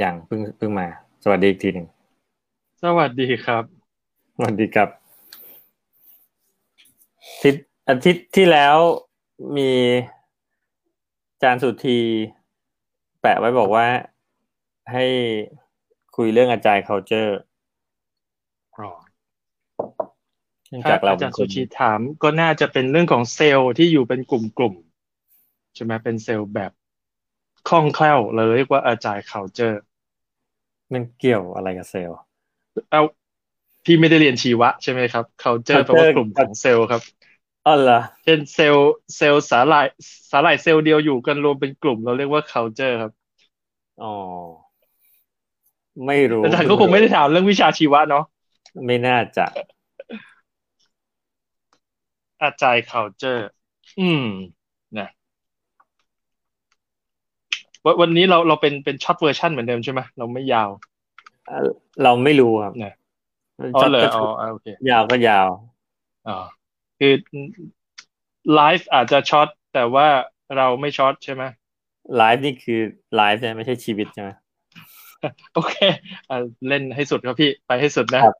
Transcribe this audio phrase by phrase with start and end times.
[0.00, 0.86] อย่างเพิ่งเพิ่งมา
[1.22, 1.86] สวัสดีอีกทีหนึ่ง
[2.82, 3.64] สวัสดีครับ
[4.36, 4.88] สวัสดีครับ
[7.42, 7.54] ทิศ
[7.88, 8.76] อาทิตย์ที่แล้ว
[9.56, 9.72] มี
[11.42, 11.98] จานสุธี
[13.20, 13.86] แปะไว้บอกว่า
[14.92, 15.06] ให้
[16.16, 17.32] คุยเรื่องอาจารย์ culture
[20.68, 26.72] เนื่องถ้าจากเราอาจารย์เป็นคสุนชีถามก็น่าจะเป็นเรื่องของเซลล์ที่อยู่เป็นกลุ่มๆใช่ไหมเป็นเซลล์แบบ
[27.68, 29.76] คล่องแคล่วเราเรียกว่าอาจารย์ culture
[30.92, 32.18] มันเกี่ยวอะไรกับเซลล์
[32.90, 33.02] เอา
[33.84, 37.02] พี่ไม่ได้เรียนชีวะใช่ไหมครับ culture แปลว่ากลุ่มของเซลล์ครับ
[37.66, 39.86] อ๋อเหรอเช่นเซลล์เซลล์สาหร่าย
[40.30, 43.12] สาหร่ายเซลล์เดียวอยู่กันรวมเป็นกลุ่มเราเรียกว่า culture ครับ
[44.02, 44.12] อ๋อ
[46.06, 48.24] ไม่รู้อาจารย์ก็คงไม่ได้ถามเรื่องวิชาชีวะเนาะ
[48.86, 49.46] ไม่น่าจะ
[52.42, 53.42] agile culture
[54.00, 54.26] อืม
[54.98, 55.08] นะ
[57.84, 60.70] วันวันนี้เราเราเป็นเป็น short version เหมือนเดิมใช่ไหมเราไม่ยาว
[61.48, 61.68] เอ่อ
[62.02, 62.94] เราไม่รู้ครับเนี่ย
[63.58, 65.48] อ๋อจัดเลยก็อ๋ออ่าโอเคยาวก็ยาว
[66.28, 66.38] อ๋อ
[66.98, 67.12] คือ
[68.54, 70.06] ไลฟ์อาจจะ short แต่ว่า
[70.56, 71.42] เราไม่ short ใช่ไหม
[72.16, 72.80] ไลฟ์นี่คือ
[73.16, 74.30] ไลฟ์ใช่ไหมไม่ใช่ชีวิตใช่ไหม
[75.54, 75.74] โอเค
[76.28, 78.36] อ่าเล่นให้สุดครับพี่ไปให้สุดนะครับ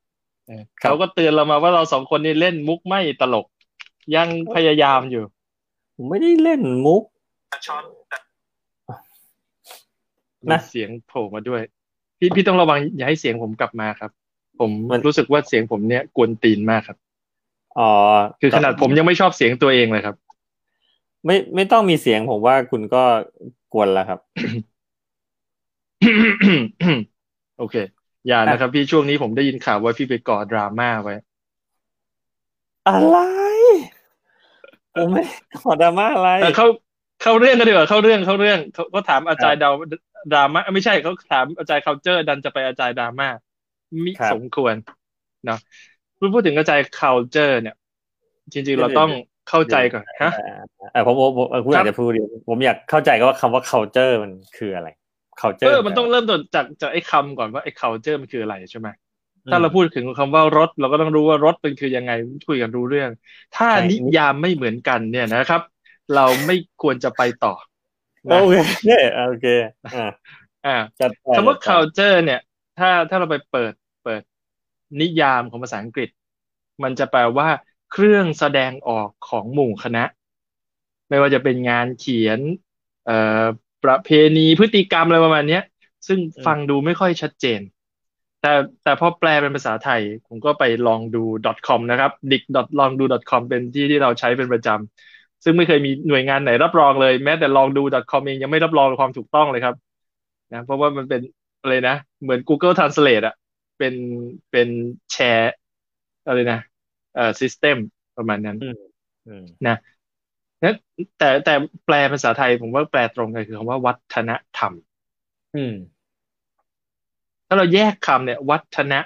[0.46, 3.46] เออครับเขาก็เตือนเรามาว่าเราสองคนนี่เล่นมุกไม่ตลก
[4.16, 5.24] ยังพยายามอยู่
[5.94, 7.02] ผมไม่ได้เล่นมุก
[7.66, 7.84] ช็อต
[10.50, 11.62] นะเสียงโผล่มาด้วย
[12.18, 14.10] พี่พี่ต้องระวังอย่าให้เสียงผมกลับมาครับ
[14.60, 16.98] ผมมันรู้สึกว่าเสียงผมเนี่ยกวนตีนมากครับ
[17.78, 17.90] อ๋อ
[18.40, 20.16] คือขนาดผมยังไม่ชอบเสียงตัวเองเลยครับ
[21.26, 23.02] ไม่ไม่ต้องมีเสียงผมว่าคุณก็
[23.72, 24.20] กวนแล้วครับ
[27.58, 27.76] โอเค
[28.28, 31.14] อย่านะครับ พี่ช่วงนี้ผมได้ยินข่าวว่าพี่ไปก่อดราม่าไว้
[32.88, 33.18] อะไร
[34.94, 36.66] ผมไม่ได้ขอดราม่าอะไรเออเข้า
[37.22, 39.72] เข้าเรื่องกันดีกว่าเข้าเรื่องเข้าเรื่องเขาก็ถามอาจารย์ดาว
[40.30, 43.26] ดราม่าไม่ใช่เขาถามอาจารย์เคาเจอร์ดันจะไปอาจารย์ดราม่า
[44.04, 44.74] มิครับสมควร
[45.44, 45.56] เนาะ
[46.34, 47.74] พูดถึงอาจารย์เคาเจอร์เนี่ย
[48.52, 49.10] จริง ๆ เราต้อง
[49.46, 50.30] เข้าใจก่อนฮะ
[50.92, 54.88] เออผมผมผมผมครัอาบจจะพูดดีผมอยากเข้าใจก็ว่าคำว่า culture มันคืออะไร
[55.40, 58.88] culture เออมันต้องเริ่มต้นจากจากไอ้คำก่อนว่าไอ้เคาเจอร์มันคืออะไรใช่ไหม
[59.48, 62.10] ถ้าเราอืมพูดถึงคำว่ารถ เราก็ต้องรู้ว่ารถเป็นคือยังไง
[62.46, 63.10] คุยกันรู้เรื่อง
[63.52, 65.62] ถ้าใช่นิยามไม่เหมือนกันเนี่ยนะครับ
[66.12, 67.69] เราไม่ควรจะไปต่อนะ
[68.28, 68.88] โอเค
[69.26, 69.46] โอเค
[69.86, 70.10] อ่า
[70.66, 72.40] อ่าจัดไปคำว่าจัดไป culture เนี่ย
[72.78, 73.72] ถ้าถ้าเราไปเปิด
[74.04, 74.22] เปิด
[75.00, 76.08] นิยามของภาษาอังกฤษ
[76.82, 77.48] มันจะแปลว่า
[77.92, 80.04] เครื่องแสดงออกของหมู่คณะ
[81.08, 82.40] ไม่ว่าจะเป็นงานเขียน
[83.06, 83.44] เอ่อ
[83.84, 85.62] ประเพณีพฤติกรรมอะไรประมาณเนี้ย
[86.06, 87.60] ซึ่งฟังดูไม่ค่อยชัดเจน
[88.42, 88.52] แต่
[88.84, 91.24] แต่พอแปลเป็นภาษาไทย ผมก็ไปลองดู
[91.66, 92.42] .com นะครับ dic
[92.80, 95.09] ลองดู .com เป็นที่ที่เราใช้เป็นประจำ
[95.44, 99.74] ซึ่งไม่เคยมีหน่วยงานไหนรับรองเลย แม้แต่ลองดู .com เองยังไม่รับรองความถูกต้องเลยครับ
[100.52, 101.20] นะเพราะว่ามันเป็น
[101.60, 103.34] อะไรนะ เหมือน Google Translate อะ
[103.78, 103.94] เป็น
[104.50, 104.68] เป็น
[105.12, 105.52] แชร์
[106.26, 106.58] อะไรนะ
[107.14, 107.76] เอ่อ system
[108.16, 108.76] ประมาณนั้นอืม
[109.26, 109.76] อืมนะ
[110.62, 110.72] นะ
[111.18, 111.54] แต่แต่
[111.86, 114.74] แปลภาษาไทยผมว่าแปลตรงกันคือคำว่าวัฒนธรรม
[115.54, 115.74] อืม
[117.46, 119.00] ถ้าเราแยกคำเนี่ย วัฒนะ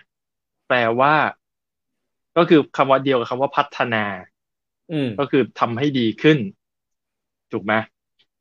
[0.69, 1.15] แปลว่า
[2.37, 4.34] ก็คือคำว่าเดียวกับคำว่าพัฒนาอืม
[5.19, 6.39] ก็คือทำให้ดีขึ้น
[7.53, 7.75] ถูกไหม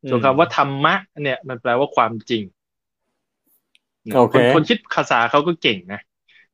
[0.08, 2.42] ส่วนคำว่าธรรมะ เนี่ย มันแปลว่าความจริง
[4.16, 6.00] โอเคนคนคิดภาษาเขาก็เก่งนะ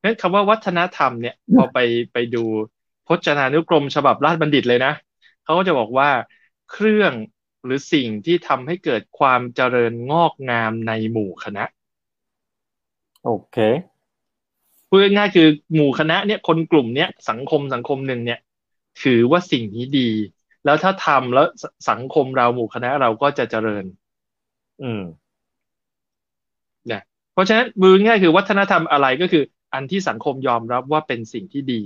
[0.02, 1.78] นั้นคำว่าวัฒนธรรมเนี่ย พอไป
[2.12, 2.44] ไปดู
[3.06, 4.92] พจนานุกรม ฉบับราชบัณฑิตเลยนะ
[5.44, 6.10] เขาก็จะบอกว่า
[6.72, 7.12] เครื่อง
[7.64, 11.64] หรือสิ่งที่ทำให้เกิดความเจริญงอกงามในหมู่คณะ
[13.24, 13.56] โอเค
[14.88, 18.38] พูดง่ายๆคือหมู่คณะเนี่ยคนกลุ่มเนี้ยสังคมสังคมหนึ่งเนี่ย
[18.98, 20.00] ถือว่าสิ่งนี้ดี
[20.64, 23.84] แล้วถ้าทำแล้วสสังคมเราหมู่คณะเราก็จะเจริญ
[24.80, 25.00] อืม
[26.92, 27.00] นะ
[27.32, 29.42] เพราะฉะนั้นมือง่ายคือวัฒนธรรมอะไรก็คือ
[29.74, 31.82] อันที่สังคมยอมรับว่าเป็นสิ่งที่ดี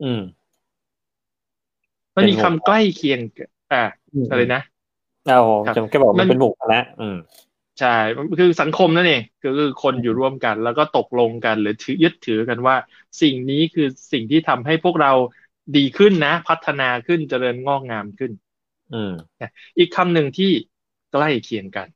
[0.00, 0.20] อืม
[2.16, 3.82] มันมีเป็นหมู่คำใกล้เคียงกับอ่า
[4.28, 4.60] อะไรนะ
[5.24, 7.16] เอาผมครับจำแค่บอกมัมันนเป็นหมู่คณะอืม
[7.78, 12.76] ใช่มันคือสังคมนั่นเองก็คือคนอยู่ร่วมกัน แล้วก็ตกลงกันหรือถือยึดถือกันว่า
[13.20, 15.10] สิ่งนี้คือสิ่งที่ทำให้พวกเรา
[15.76, 18.32] ดีขึ้นนะ พัฒนาขึ้นเจริญงอกงามขึ้น
[18.94, 20.50] อืมนะอีกคำหนึ่งที่
[21.12, 21.88] ใกล้เคียงกัน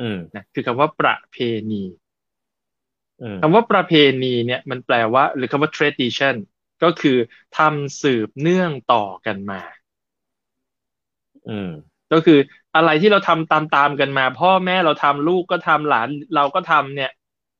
[0.00, 1.36] อืมนะคือคำว่าประเพ
[1.70, 1.82] ณี
[3.22, 3.92] อืมคำว่าประเพ
[4.22, 6.36] ณีเนี่ย มันแปลว่า หรือคำว่า tradition
[6.82, 7.16] ก็คือ
[7.58, 9.60] ทำสืบเนื่องต่อกันมา
[11.48, 11.70] อืม
[12.12, 12.38] ก็คือ
[12.76, 17.10] อะไรที่เราทำตามๆกันมา พ่อแม่เราทำลูกก็ทำหลานเราก็ทำเนี่ย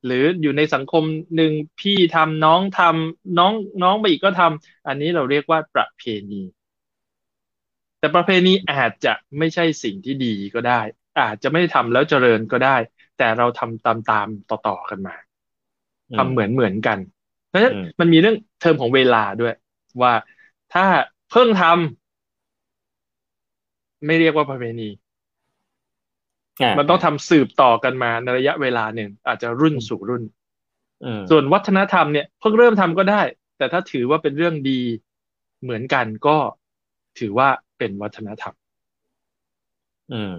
[0.04, 1.04] หรืออยู่ในสังคม
[1.36, 3.52] หนึ่งพี่ทำน้องทำน้อง
[3.82, 6.42] น้องไปอีกก็ทำอันนี้เราเรียกว่าประเพณี
[7.98, 10.80] แต่ประเพณีอาจจะไม่ใช่สิ่งที่ดีก็ได้
[11.20, 12.76] อาจจะไม่ได้ทำแล้วเจริญก็ได้
[13.18, 15.14] แต่เราทำตามตามต่อต่อกันมา
[16.10, 16.98] อืมทำเหมือนเหมือนกัน
[17.46, 19.54] เพราะฉะนั้นอืมมันมีเรื่องเทอมของเวลาด้วย
[20.02, 20.12] ว่า
[20.74, 20.84] ถ้า
[21.30, 21.74] เพิ่งทำ
[24.06, 24.92] ไม่เรียกว่าประเพณีอะ
[26.78, 30.22] มันต้องทำสืบต่อกันมาในระยะเวลาหนึ่ง อาจจะรุ่นสู่รุ่น
[31.04, 33.22] อืมส่วนวัฒนธรรมเนี่ยเพิ่งเริ่มทำก็ได้
[33.58, 34.80] แต่ถ้าถือว่าเป็นเรื่องดี
[35.62, 36.36] เหมือนกันก็
[37.18, 37.48] ถือว่า
[37.78, 38.54] เป็นวัฒนธรรม
[40.12, 40.34] อืม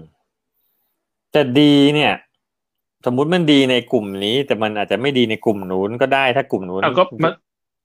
[1.32, 2.12] แต่ดีเนี่ย
[3.06, 7.32] สมมุติมันดีในกลุ่มนี้ แต่มันอาจจะไม่ดีในกลุ่มนู้นก็ได้ถ้ากลุ่มนู้นอะก็มัน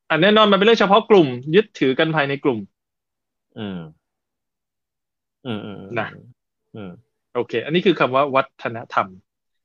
[0.09, 2.59] อันแน่นอนมันเป็นเรื่องเฉพาะกลุ่ม ยึดถือกันภายในกลุ่ม
[3.59, 3.79] อืม
[5.45, 6.07] อืมอืมอืมนะ
[6.75, 6.91] อืม
[7.33, 9.07] โอเค อันนี้คือคำว่าวัฒนธรรม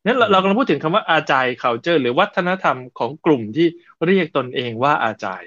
[0.06, 3.67] นั้นเราอืมเรากำลังพูดถึงคำว่าอาจาย culture หรือวัฒนธรรมของกลุ่มที่
[4.06, 5.43] เรียกตนเองว่าอาจาย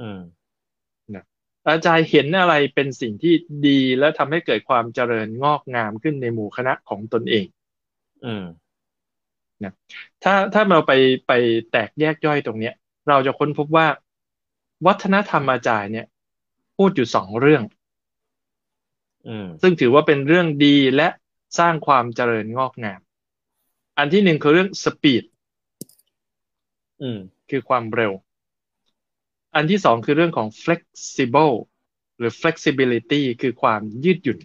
[0.00, 0.20] อืม
[1.70, 3.34] อาจารย์เห็นอะไรเป็นสิ่งที่
[3.66, 7.46] ดีและทำให้เกิดความเจริญงอกงามขึ้นในหมู่คณะของตนเอง
[8.24, 8.44] อืม
[10.22, 10.92] ถ้าถ้าเราไป
[11.28, 11.32] ไป
[11.70, 12.74] แตกแยกย่อยตรงเนี้ย
[13.08, 13.86] เราจะค้นพบว่า
[14.86, 16.06] วัฒนธรรมอาจารย์เนี่ย
[16.76, 17.62] พูดอยู่สองเรื่อง
[19.28, 21.08] อืมซึ่งถือว่าเป็นเรื่องดีและ
[21.58, 23.00] สร้างความเจริญงอกงาม
[23.98, 25.24] อันที่หนึ่งคือเรื่อง speed
[27.02, 27.18] อืม
[27.50, 28.12] คือความเร็ว
[29.54, 31.54] อันที่สองคือเรื่องของ flexible
[32.18, 34.38] หรือ flexibility คือความยืดหยุ่น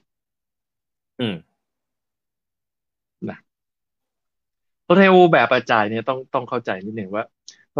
[1.20, 1.36] อืม
[4.98, 7.24] เร็วแบบอาจารย์เนี่ยต้องต้องเข้าใจนิดหนึ่งว่า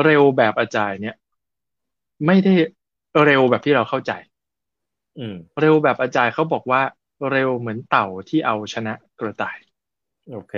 [0.04, 1.16] เร็วแบบอาจารย์เนี่ย
[2.26, 2.54] ไม่ได้
[3.26, 4.12] เร็วแบบที่เราเข้าใจ
[5.18, 6.82] อืม เร็วแบบอาจารย์เขาบอกว่า
[7.32, 9.58] เร็วเหมือนเต่าที่เอาชนะกระต่าย
[10.34, 10.54] โอเค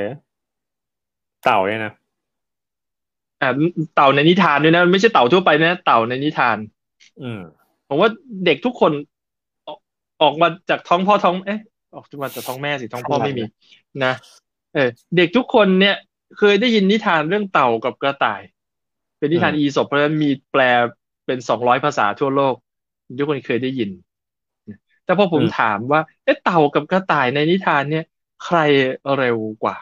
[1.44, 1.94] เต่าเนี่ยนะ
[3.42, 3.50] อ่า
[3.95, 6.57] เต่าในนิทานด้วยนะ ไม่ใช่เต่าทั่วไปนะ เต่าในนิทาน
[7.21, 7.42] อืม
[7.88, 8.10] ผมว่า
[8.45, 8.92] เด็กทุกคน
[9.68, 9.80] ออก
[10.21, 11.60] ออกมาจากท้องพ่อท้อง เอ๊ะ
[11.95, 13.44] ออกมาจากท้องแม่สิท้องพ่อไม่มี
[14.04, 14.13] นะ
[14.74, 15.95] เออเด็กทุกคนเนี่ย
[16.39, 18.42] เคยได้ยินนิทานเรื่องเต่ากับกระต่าย
[19.18, 20.62] เป็นนิทานอืมอีสปเพราะฉะนั้นมีแปล
[21.25, 22.56] เป็นสองร้อยภาษาทั่วโลก
[23.18, 23.89] ทุกคนเคยได้ยิน
[25.06, 28.06] แต่พอผมถามว่าเอ๊ะเต่ากับกระต่ายในนิทานเนี่ย
[28.44, 28.58] ใคร
[29.18, 29.78] เร็วกว่า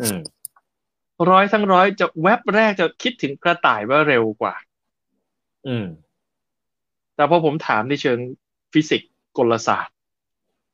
[0.00, 0.18] อืม
[1.30, 4.54] ร้อยทั้งร้อยจะแวบแรกจะคิดถึงกระต่ายว่าเร็วกว่า
[5.66, 5.86] อืม
[7.14, 8.18] แต่พอผมถามในเชิง
[8.72, 9.96] ฟิสิกส์กลศาสตร์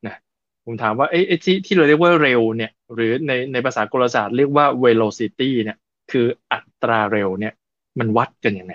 [0.06, 0.16] นะ
[0.64, 5.78] ผมถามว่าเอ้ไอ้ที่ที่เราเรียกว่าเร็ว เนี่ย หรือในในภาษากลศาสตร์เรียกว่า velocity เนี่ย
[6.10, 7.54] คืออัตราเร็วเนี่ย
[7.98, 8.74] มันวัดกันยังไง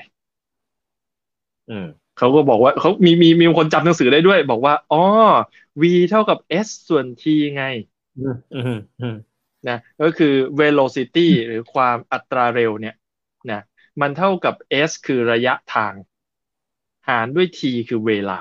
[1.70, 5.04] อืม เขาก็บอกว่าเขามีมีมีคนจำหนังสือได้ด้วย บอกว่าอ๋อ
[5.82, 7.24] v เท่ากับ s ส่วน t
[7.56, 7.66] ไง
[8.20, 9.16] อืมอืมอืม
[9.70, 12.96] นะก็คือ velocity หรือความอัตราเร็วเนี่ย
[13.52, 13.62] นะ
[14.02, 14.56] มันเท่ากับ
[14.90, 15.94] s คือระยะทาง
[17.08, 17.60] หารด้วย t
[17.90, 18.40] คือเวลา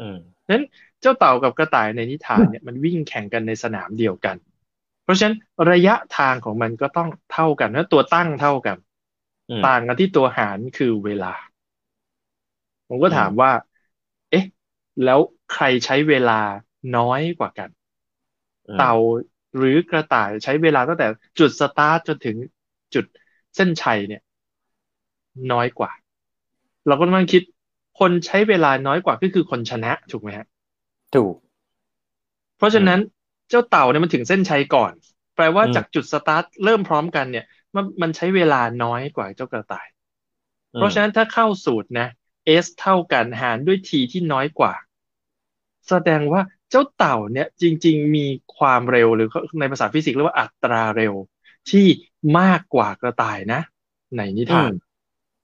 [0.00, 0.18] อืม
[0.50, 0.64] นั้น
[1.00, 4.36] เจ้าเต่ากับกระต่ายในนิทานเนี่ยมันวิ่งแข่งกันในสนามเดียวกัน
[5.04, 5.36] เพราะฉะนั้น
[5.70, 8.76] ระยะทางของมันก็ต้องเท่ากันและตัวตั้งเท่ากัน
[9.50, 11.32] อืมต่างกันที่ตัวหารคือเวลา
[12.92, 13.50] ผมก็ถามว่า
[14.30, 14.44] เอ๊ะ
[15.04, 16.32] แล้วใครใช้เวลา
[16.96, 17.70] น้อยกว่ากัน
[18.68, 18.94] อืมเต่า
[19.56, 21.06] หรือกระต่ายใช้เวลาตั้งแต่
[21.38, 22.36] จุดสตาร์ทจนถึง
[22.94, 23.04] จุด
[23.56, 24.22] เส้นชัยเนี่ย
[25.52, 25.92] น้อยกว่า
[26.86, 27.42] เราก็ต้องคิด
[28.00, 30.46] คนใช้เวลาน้อยกว่าก็คือคนชนะถูกไหมฮะ
[31.14, 31.36] ถูก
[32.56, 32.98] เพราะฉะนั้น
[33.50, 34.92] เจ้าเต่าเนี่ยมันถึงเส้นชัยก่อน
[35.34, 37.44] แปลว่าอืมจากจุดสตาร์ทเริ่มพร้อมกันเนี่ย
[37.76, 39.86] มันมันใช้เวลาน้อยกว่าเจ้ากระต่าย
[40.76, 42.06] เพราะฉะนั้นถ้าเข้าสูตรนะ
[42.64, 44.74] s เท่ากันหารด้วย t ที่น้อยกว่า
[45.88, 49.28] แสดงว่าเจ้าเต่าเนี่ยจริง ๆ มีความเร็วหรือ
[49.60, 51.14] ในภาษาฟิสิกส์เรียกว่าอัตราเร็ว
[51.70, 51.86] ที่
[52.38, 53.60] มากกว่ากระต่ายนะ
[54.16, 54.72] ในนิทาน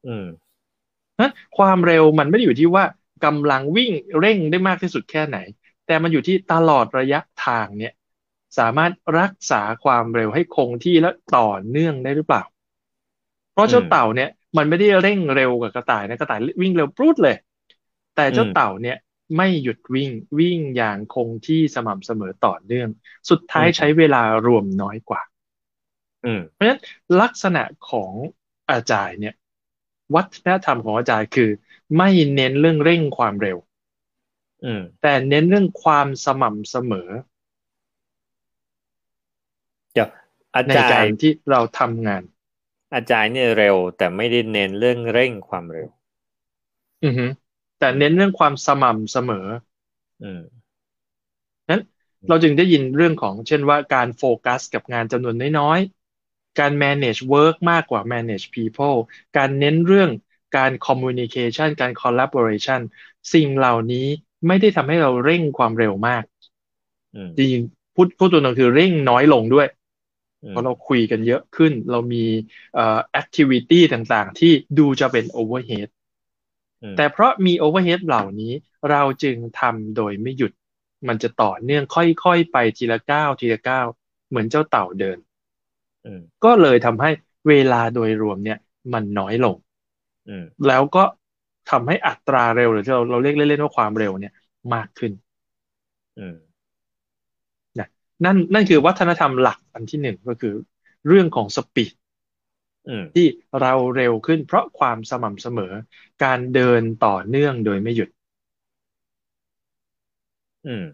[0.06, 0.26] อืม
[1.20, 2.84] นะความเร็วมันไม่ได้อยู่ที่ว่า
[3.24, 5.38] กำลังวิ่งเร่งได้มากที่สุดแค่ไหน
[5.86, 7.92] แต่มันอยู่ที่ตลอดระยะทางเนี่ย
[8.58, 12.42] สามารถรักษาความเร็วให้คงที่และต่อเนื่องได้หรือเปล่า
[13.52, 17.36] เพราะเจ้าอืมเต่าเนี่ย มันไม่ได้เร่งเร็วกว่ากระต่ายนะกระต่ายวิ่งเร็วปรุดเลย
[18.16, 18.96] แต่เจ้าอืมเต่าเนี่ย
[19.36, 22.88] ไม่หยุดวิ่งวิ่งอย่างคงที่สม่ำเสมอต่อเนื่อง
[23.30, 25.22] สุดท้ายอืมใช้เวลารวมน้อยกว่า
[26.24, 26.80] อืมเพราะฉะนั้น
[27.20, 28.12] ลักษณะของ
[28.70, 29.34] อาจารย์เนี่ย
[30.14, 31.50] วัฒนธรรมของอาจารย์คือ
[31.96, 33.58] ไม่เน้นเรื่องเร่งความเร็ว
[34.64, 37.10] อืมแต่เน้นเรื่องความสม่ำเสมอ
[39.92, 40.08] เดี๋ยว
[40.56, 42.22] อาในจารการย์ที่เราทำงาน
[42.94, 45.88] อาจารย์เนี่ยเร็ว แต่ไม่ได้เน้นเรื่องเร่งความเร็ว
[47.02, 47.24] อือฮึ
[47.78, 49.46] แต่เน้นเรื่องความสม่ำเสมอ
[50.22, 50.40] อืม
[51.70, 51.80] นั้น
[52.28, 58.96] เราจึงได้ยินเรื่องของเช่นว่าการโฟกัสกับงานจำนวนน้อยๆ การ manage work มากกว่า manage people
[59.36, 60.10] การเน้นเรื่อง
[60.56, 62.80] การ communication การ collaboration
[63.32, 64.06] สิ่งเหล่านี้
[64.46, 66.24] ไม่ได้ทำให้เราเร่งความเร็วมาก
[67.14, 69.66] อืมจริงๆพูดพูดตัวหนึงคือเร่งน้อยลงด้วย
[70.48, 72.24] เพราะเราคุยกันเยอะขึ้น เรามี
[72.74, 75.88] เอ่อ activity ต่างๆ ที่ดูจะเป็น overhead
[76.96, 78.52] แต่เพราะมีโอเวอร์เฮดเหล่านี้
[78.90, 80.52] เราจึงทำโดยไม่หยุด
[81.08, 83.86] มันจะต่อเนื่องค่อยๆ ไปทีละก้าวทีละก้าว
[84.28, 85.18] เหมือนเจ้าเต่าเดิน
[86.44, 87.10] ก็เลยทำให้
[87.48, 88.58] เวลาโดยรวมเนี่ย
[88.92, 89.56] มันน้อยลง
[90.66, 91.04] แล้วก็
[91.70, 94.32] ทำให้อัตราเร็วหรือที่เราเราเรียกเล่นๆว่าความเร็วเนี่ย
[94.74, 95.12] มากขึ้น
[98.24, 100.54] นะนั่นนั่นคือวัฒนธรรมหลักอันที่หนึ่งก็คือ
[101.06, 101.92] เรื่องของสปีด
[103.14, 103.26] ที่
[103.60, 105.72] เราเร็วขึ้นเพราะความสม่ำเสมอ
[106.24, 108.08] การเดินต่อเนื่องโดยไม่หยุด
[110.66, 110.84] อืม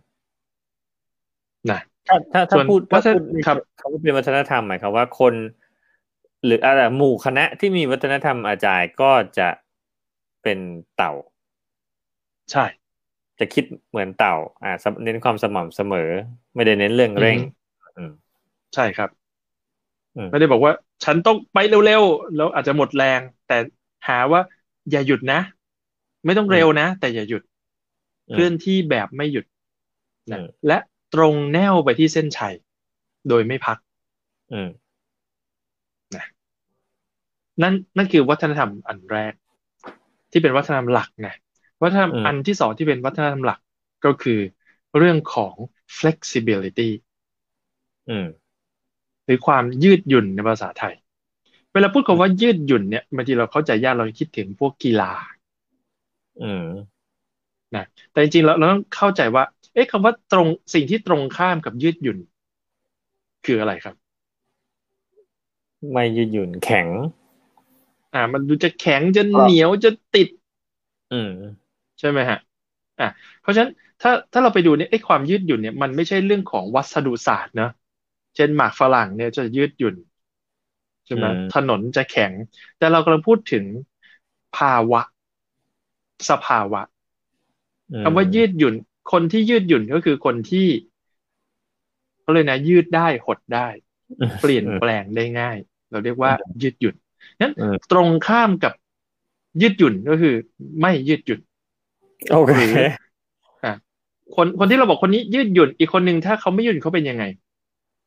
[1.71, 5.35] นะถ้าถ้าถ้าพูดถ้าพูดครับเขาเป็นวัฒนธรรมหมายความว่าคน
[6.45, 9.49] หรืออะไรหมู่คณะที่มีวัฒนธรรมอาจารย์ก็จะ
[10.43, 10.59] เป็น
[10.97, 11.12] เต่า
[12.52, 12.64] ใช่
[13.41, 14.73] จะคิดเหมือนเต่า อ่า
[15.05, 16.09] เน้นความสม่ำเสมอ
[16.55, 17.38] ไม่ได้เน้นเรื่องเร่ง
[17.97, 18.12] อืม
[18.75, 19.11] ใช่ครับ
[20.31, 20.73] ไม่ได้บอกว่า
[21.05, 23.57] ฉันต้องไปเร็วๆแล้วอาจจะหมดแรง แต่
[24.09, 24.41] หาว่า
[24.91, 25.41] อย่าหยุดนะ
[26.25, 27.43] ไม่ต้องเร็วนะ แต่อย่าหยุด
[28.33, 29.45] เคลื่อนที่แบบไม่หยุด
[30.33, 30.79] นะและ
[31.14, 32.55] ตรงแนวไปที่เส้นชัย
[33.29, 33.79] โดยไม่พัก
[36.17, 36.25] นะ
[37.62, 39.33] นั่นนั่นคือวัฒนธรรมอันแรก
[40.31, 41.35] ที่เป็นวัฒนธรรมหลักนะ
[41.85, 43.61] วัฒนธรรมอันที่สองที่เป็นวัฒนธรรมหลัก
[44.05, 44.38] ก็คือ
[44.99, 45.55] เรื่องของ
[45.99, 46.91] flexibility
[49.25, 50.95] หรือความยืดหยุ่นในภาษาไทย
[51.73, 55.12] เวลาพูดคำว่ายืดหยุ่นเนี่ยบางทีเราเข้าใจยากเราคิดถึงพวกกีฬา
[56.43, 56.67] อืม
[57.75, 62.19] นะแต่จริงๆเราเราต้องเข้าใจว่า เอ๊ะคำว่าตรงสิ่งที่ตรงข้ามกับยืดหยุ่น
[63.45, 63.95] คืออะไรครับ
[65.93, 66.88] ไม่ยืดหยุ่นแข็ง
[68.14, 70.29] อ่า มันดูจะแข็งจะเหนียวจะติด
[71.12, 71.33] อืม
[71.63, 72.39] ใช่ไหมฮะ
[73.01, 73.09] อ่า
[73.41, 77.71] เพราะฉะนั้นถ้าถ้าเราไปดูเนี่ยไอ้ความยืดหยุ่นเนี่ยมันไม่ใช่เรื่องของวัสดุศาสตร์เนะ
[78.37, 79.97] เช่นหมากฝรั่งเนี่ยจะยืดหยุ่น
[81.07, 82.33] ใช่ไหมถนนจะแข็ง
[82.77, 83.65] แต่เรากำลังพูดถึง
[84.53, 85.01] ภาวะ
[86.29, 86.81] สภาวะ
[88.03, 88.75] คำว่ายืดหยุ่น
[89.13, 90.69] คนที่ยืดหยุ่นก็คือคนที่
[92.21, 93.69] เขาเลยนะยืดได้หดได้
[94.41, 95.59] เปลี่ยนแปลงได้ง่าย
[95.91, 96.33] เราเรียกว่า
[96.63, 96.95] ยืดหยุ่น
[97.41, 97.53] นั้น
[97.91, 98.73] ตรงข้ามกับ
[99.61, 100.35] ยืดหยุ่นก็คือ
[100.81, 101.41] ไม่ยืดหยุ่น
[102.30, 102.54] โอเค
[103.64, 103.75] อะ
[104.35, 107.25] คนคนที่เราบอกคนนี้ยืดหยุ่นอีกคนหนึ่งถ้าเขาไม่ยืดเขาเป็นยังไง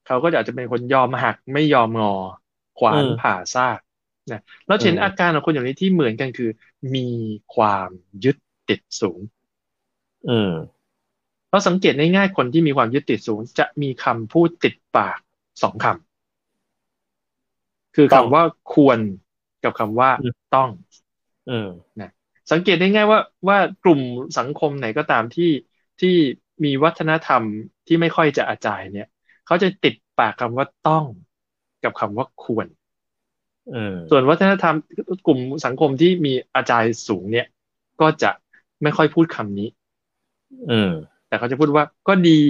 [0.08, 2.14] เขาก็อาจจะเป็นคนยอมหักไม่ยอมงอ
[2.80, 3.80] ขวานผ่าซาก
[4.32, 6.50] นะแล้วเห็นอาการของคนอย่างนี้ที่เหมือนกันคือ
[6.96, 7.08] มี
[7.56, 7.90] ความ
[8.24, 8.36] ยึด
[8.70, 9.20] ติดสูง
[10.30, 10.52] อืม
[11.50, 15.20] เราสังเกตง่ายๆคนที่มีความยึดติดสูง จะมีคำพูดติดปาก
[15.62, 15.96] สองคำ
[17.96, 19.00] คือคำว่าควร
[19.64, 20.10] กับคำว่า
[20.56, 20.70] ต้อง
[21.50, 21.68] อืม
[22.02, 22.12] นะ
[22.52, 24.02] สังเกตได้ง่ายว่าว่ากลุ่ม
[24.38, 25.52] สังคมไหนก็ตามที่
[26.02, 26.16] ที่
[26.64, 27.44] มีวัฒนธรรม
[27.88, 29.08] ที่ไม่ค่อยจะอาจายเนี่ย
[29.46, 31.06] เขาจะติดปากคำว่าต้อง
[31.84, 32.68] กับคำว่าควร
[34.10, 34.76] ส่วนวัฒนธรรม
[35.28, 37.48] กลุ่มสังคมที่มีอาจารย์สูงเนี่ย
[38.02, 38.32] ก็จะ
[38.84, 39.70] ไม่ค่อยพูดคำนี้
[40.72, 40.92] อืม
[41.28, 42.42] แต่เขาจะพูดว่าก็ดี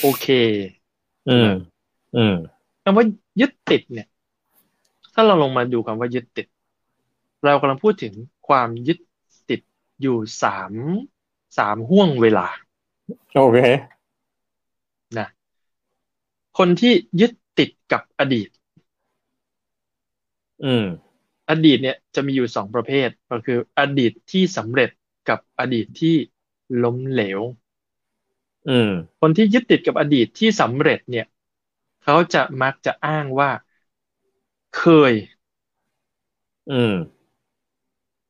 [0.00, 0.26] โอเค
[1.28, 1.50] อืม
[2.16, 2.34] อืม
[2.84, 3.04] คำว่า
[3.40, 4.08] ยึดติดเนี่ย
[5.14, 6.46] ถ้าเราลงมาดูคำว่ายึดติด
[7.44, 8.14] เรากำลังพูดถึง
[8.46, 8.98] ความยึด
[9.48, 9.60] ติด
[10.00, 10.72] อยู่สาม
[11.58, 12.46] สามห่วงเวลา
[13.34, 13.58] โอเค
[16.58, 18.48] คนที่ยึดติดกับอดีต
[20.64, 20.84] อืม
[21.50, 24.90] อดีตเนี่ยจะมีอยู่สองประเภท ก็คือ อดีตที่สำเร็จ
[25.28, 26.14] กับอดีตที่
[26.82, 27.40] ล้มเหลว
[28.68, 31.26] อืม คนที่ยึดติดกับอดีตที่สำเร็จเนี่ย
[32.02, 33.50] เขาจะมักจะอ้างว่า
[34.76, 35.12] เคย
[36.70, 36.92] อืม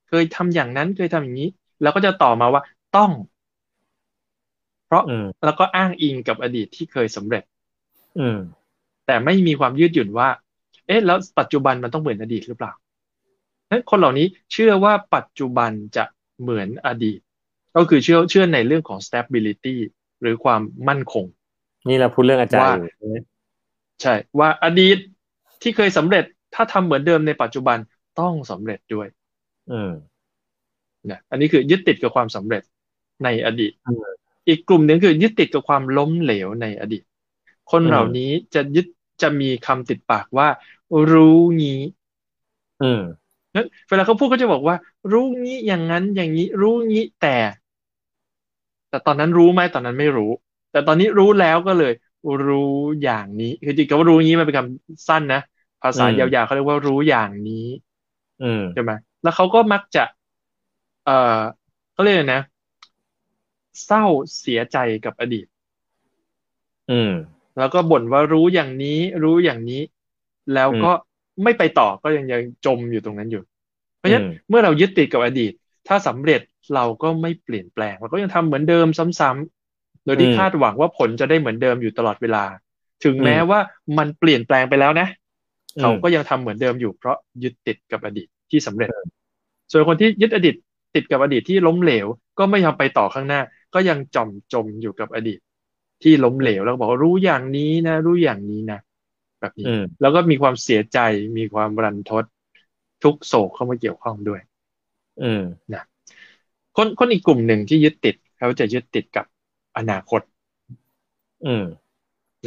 [0.09, 1.49] เคยทำอย่างนั้นเคยทำอย่างนี้
[1.83, 2.63] แล้วก็จะต่อมาว่า
[2.97, 3.11] ต้อง
[4.87, 5.05] เพราะ
[5.45, 7.43] แล้วก็อ้างอิงกับอดีตที่เคยสำเร็จ
[8.19, 8.39] อืม
[9.07, 10.29] แต่ไม่มีความยืดหยุ่นว่า
[10.87, 12.73] เอ๊ะ แล้วปัจจุบันมันต้องเหมือนอดีตหรือเปล่า
[13.71, 16.05] นั้นคนเหล่านี้เชื่อว่าปัจจุบันจะ
[16.41, 17.19] เหมือนอดีต
[17.77, 19.77] ก็คือเชื่อเชื่อในเรื่องของ stability
[20.21, 21.25] หรือความมั่นคง
[21.89, 22.83] นี่เราพูดเรื่องอาจารย์
[24.03, 24.99] ใช่ ว่าอดีต
[25.63, 27.79] ที่เคยสำเร็จถ้าทำเหมือนเดิมในปัจจุบัน
[28.21, 29.09] ต้องสำเร็จด้วย
[29.68, 29.90] อืม
[31.11, 32.62] นะอันนี้คือยึดติดกับความสำเร็จ
[33.25, 33.73] ในอดีต
[34.49, 37.02] อีกกลุ่มหนึ่งคือยึดติดกับความล้มเหลวในอดีต
[37.71, 38.87] คนเหล่านี้จะยึด
[39.23, 40.49] จะมีคำติดปากว่า
[41.12, 41.80] รู้งี้
[42.80, 43.00] อืม
[43.88, 44.76] เวลาเขาพูดเขาจะบอกว่า
[45.12, 47.37] รู้งี้อย่างนั้นอย่างนี้ รู้งี้แต่
[48.88, 50.30] แต่ตอนนั้นรู้ไหมตอนนั้นไม่รู้
[50.71, 51.92] แต่ตอนนี้รู้แล้วก็เลย
[52.47, 55.40] รู้อย่างนี้ คือจริงๆว่ารู้งี้มันเป็นคำสั้นนะ
[55.83, 57.66] ภาษายาวๆเขาเรียกว่ารู้อย่างนี้
[58.40, 58.92] อืมใช่ไหม
[59.25, 60.04] แล้วเขาก็มักจะ
[61.04, 61.40] เอ่อ
[61.93, 62.43] เขาเรียกนะ
[63.87, 64.04] เศร้า
[64.40, 65.47] เสียใจกับอดีต
[66.90, 67.12] อืม
[67.59, 69.83] แล้วก็บ่นว่ารู้อย่างนี้ รู้อย่างนี้
[70.54, 70.90] แล้วก็
[71.45, 73.43] ไม่ไปต่อก็ยังยังจมอยู่ตรงนั้นอยู่
[73.99, 75.52] เพราะฉะนั้นเมื่อเรายึดติดกับอดีต
[75.88, 76.40] ถ้าสำเร็จ
[76.75, 78.87] เราก็ไม่เปลี่ยนแปลงเราก็ยังทำเหมือนเดิม
[79.21, 82.45] ซ้ำๆโดยที่คาดหวังว่าผลจะได้เหมือนเดิมอยู่ตลอดเวลา
[83.04, 83.59] ถึงแม้ว่า
[83.99, 85.09] มันเปลี่ยนแปลงไปแล้วนะ
[85.81, 88.91] เขาก็ยังทำเหมือนเดิมอยู่เพราะยึดติดกับอดีต ที่สำเร็จ
[89.73, 90.55] ส่วนคนที่ยึดอดีต
[90.95, 92.07] ติดกับอดีตที่ล้มเหลว
[92.39, 93.41] ก็ไม่ยอมไปต่อข้างหน้า
[93.75, 95.41] ก็ยังจมจมอยู่กับอดีต
[96.03, 98.79] ที่ล้มเหลวแล้วบอกว่ารู้อย่างนี้นะ รู้อย่างนี้นะ
[99.41, 99.67] แบบนี้
[100.01, 100.99] แล้วก็มีความเสียใจ
[101.39, 102.25] มีความรันทด
[103.05, 104.41] ทุกโศกเข้ามาเกี่ยวข้องด้วย
[105.23, 105.43] อืม
[105.75, 105.83] นะ
[106.77, 109.27] คนคนอีกกลุ่มหนึ่งที่ยึดติดเขาจะยึดติดกับ
[109.77, 110.21] อนาคต
[111.47, 111.65] อืม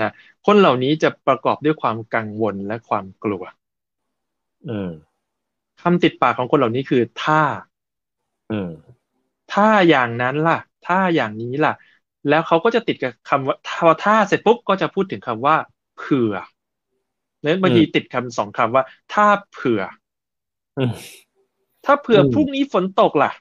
[0.02, 0.10] นะ
[0.46, 3.44] คนเหล่านี้จะประกอบด้วยความกังวลและความกลัว
[4.70, 4.92] อืม
[5.82, 7.42] คำติดปากของคนเหล่านี้คือถ้า
[8.50, 8.98] อืม
[9.50, 11.74] ถ้าอย่างนั้นล่ะ ถ้าอย่างนี้ล่ะ
[12.28, 15.56] แล้วเขาก็จะติดกับคำว่าถ้าถ้าเสร็จปุ๊บก็จะพูดถึงคำว่า
[15.96, 16.34] เผื่อ
[17.42, 19.82] เนี่ยบางทีติดคำสองคำว่า ถ้าเผื่อ
[21.86, 23.32] ถ้าเผื่อพรุ่งนี้ฝนตกล่ะ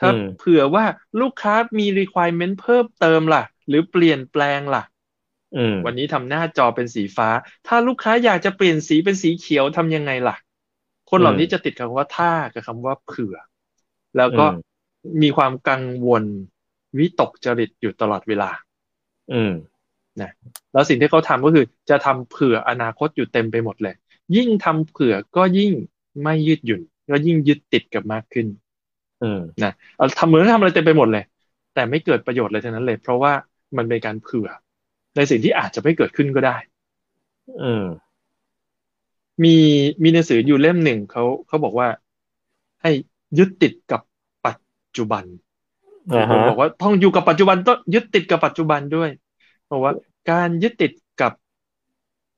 [0.00, 0.84] ถ้าเผื่อว่า
[1.20, 4.82] ลูกค้ามี requirement เพิ่มเติมล่ะ หรือเปลี่ยนแปลงล่ะ
[5.84, 7.28] วันนี้ทำหน้าจอเป็นสีฟ้า
[7.66, 10.36] ถ้าลูกค้าอยากจะเปลี่ยนสีเป็นสีเขียวทำยังไงล่ะ
[11.10, 13.36] คนเหล่านี้จะติดคำว่าถ้ากับคำว่าเผื่อ
[14.16, 14.46] แล้วก็
[15.22, 16.24] มีความกังวล
[16.98, 18.50] วิตกจริตอยู่ตลอดเวลา
[19.32, 19.52] อืม
[20.20, 20.30] นะ
[20.72, 23.94] แล้วสิ่งที่เขาทำก็คือ จะทำเผื่ออนาคตอยู่เต็มไปหมดเลย
[24.36, 25.72] ยิ่งทำเผื่อก็ยิ่ง
[26.22, 28.46] ไม่ยืดหยุ่น ก็ยิ่งยึดติดกับมากขึ้น
[29.22, 31.24] อืมนะเอาทำเหมือนทำอะไรเต็มไปหมดเลย
[31.74, 33.32] แต่ไม่เกิดประโยชน์เลยทั้งนั้นเลย เพราะว่า
[33.76, 34.48] มันเป็นการเผื่อ
[35.16, 36.56] ในสิ่งที่อาจจะไม่เกิดขึ้นก็ได้
[37.60, 37.84] อืม
[39.44, 39.56] มี
[40.02, 41.88] มีหนังสืออยู่เล่มหนึ่งเขาเขาบอกว่า
[42.82, 42.90] ให้
[43.38, 44.00] ยึดติดกับ
[44.46, 44.58] ปัจ
[44.96, 45.24] จุบัน
[46.30, 49.10] ผมบอกว่าต้องอยู่กับปัจจุบันต้องยึดติดกับปัจจุบันด้วย
[49.70, 49.92] บอกว่า
[50.30, 51.32] การยึดติดกับ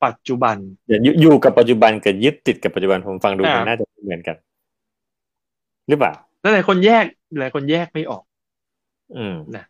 [0.04, 0.56] ปัจจุบัน
[0.88, 4.36] อย่าอยู่กับปัจจุบันกับยึดติดกับปัจจุบันผมฟังดูมันน่าจะเหมือนกัน
[5.88, 7.04] หรือเปล่าแล้วหลายคนแยก
[7.40, 8.22] หลายคนแยกไม่ออก
[9.16, 9.64] อืมนะ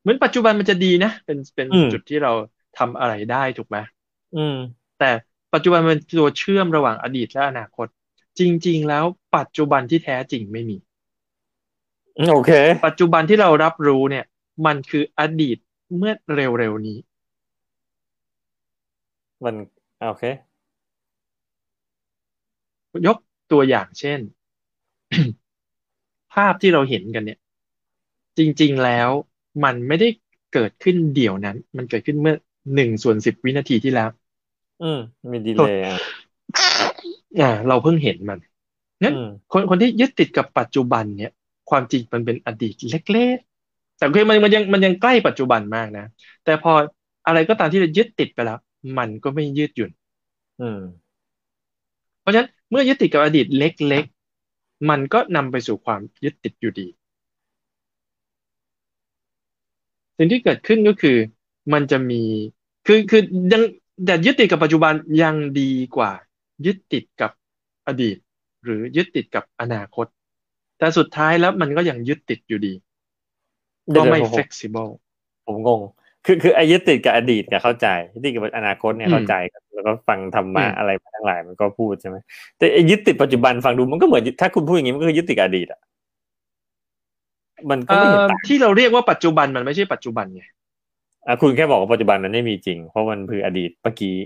[0.00, 2.32] เหมือนปัจจุบันมันจะดีนะเป็นเป็นจุดที่เรา
[2.78, 3.76] ทำอะไรได้ถูกไหม
[4.36, 4.56] อืม
[4.98, 5.10] แต่
[5.54, 7.86] ปัจจุบันเป็นตัวเชื่อมระหว่างอดีตและอนาคต
[8.38, 9.04] จริง ๆ แล้ว
[9.36, 10.76] ปัจจุบันที่แท้จริงไม่มี
[12.30, 12.50] โอเค
[12.86, 14.24] ปัจจุบันที่เรารับรู้เนี่ย
[14.66, 15.56] มันคืออดีต
[15.96, 16.98] เมื่อเร็วๆนี้
[19.44, 19.54] มัน
[20.08, 20.24] โอเค
[23.06, 23.16] ยก
[23.52, 24.20] ตัวอย่างเช่น
[26.34, 27.38] ภาพที่เราเห็นกันเนี่ย
[28.38, 29.10] จริง ๆ แล้ว
[29.64, 30.08] มันไม่ได้
[30.52, 32.36] เกิดขึ้นเดี่ยวนั้น มันเกิดขึ้นเมื่อ
[32.74, 34.08] หนึ่งส่วนสิบวินาทีที่แล้ว
[34.84, 35.76] อืมมีดีเลย
[37.40, 38.38] อ่า เราเพิ่งเห็นมัน
[39.02, 39.14] งั้น
[39.52, 41.32] คนคนที่ยึดติดกับปัจจุบันเนี่ย
[41.70, 46.06] ความจริงมันเป็นอดีตเล็กๆ แต่คือมันมันยังมันยังใกล้ปัจจุบันมากนะ
[46.44, 46.72] แต่พอ
[47.26, 48.58] อะไรก็ตามที่เรายึดติดไปแล้ว
[48.98, 49.90] มันก็ไม่ยืดหยุ่น
[50.60, 50.80] อืม
[52.20, 56.88] เพราะฉะนั้นเมื่อยึดติดกับอดีตเล็กๆ มันก็นำไปสู่ความยึดติดอยู่ดี
[60.16, 61.16] สิ่งที่เกิดขึ้นก็คือ
[61.72, 62.22] มันจะมี
[62.86, 63.62] คือคือยัง
[64.06, 66.12] แต่ยึดติดกับปัจจุบันยังดีกว่า
[66.66, 67.30] ยึดติดกับ
[67.86, 68.16] อดีต
[68.64, 70.06] หรือยึดติดกับอนาคต
[70.78, 72.72] แต่สุดท้ายแล้วมันก็ยังยึดติดอยู่ดี
[73.96, 74.90] ก็ไม่ flexible
[75.46, 75.80] ผมงง
[76.26, 79.34] คือคือไอ้ยึดติดกับอดีตเนี่ยเข้าใจยึดติดกับอนาคตเนี่ยเข้าใจ
[79.74, 82.16] แล้วก็ฟังธรรมะอะไรมาทั้งหลายมันก็พูดใช่ไหม
[82.58, 85.80] แต่ไอ้ยึดติดปัจจุบันฟังดูมันก็เหมือนถ้าคุณพูดอย่างนี้มันก็คือยึดติดอดีตอะ
[87.70, 90.44] มันก็ไม่เห็นต่างที่เราเรียกว่าปัจจุบันมันไม่ใช่ปัจจุบันไง
[91.26, 94.16] อะคุณแค่บอกว่าปัจจุบันมันไม่มีจริง เพราะมันคืออดีตเมื่อกี้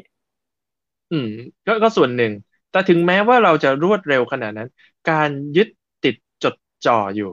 [1.11, 1.29] อืม
[1.67, 2.33] ก็ก็ส่วนหนึ่ง
[2.71, 4.69] แต่ถึงแม้ว่าเราจะรวดเร็วขนาดนั้น
[5.07, 5.69] การยึด
[6.05, 6.55] ติดจด
[6.87, 7.31] จ่ออยู่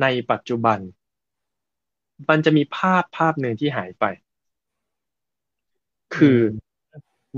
[0.00, 0.78] ในปัจจุบัน
[2.28, 4.04] มันจะมีภาพภาพหนึ่งที่หายไป
[6.14, 6.38] คือ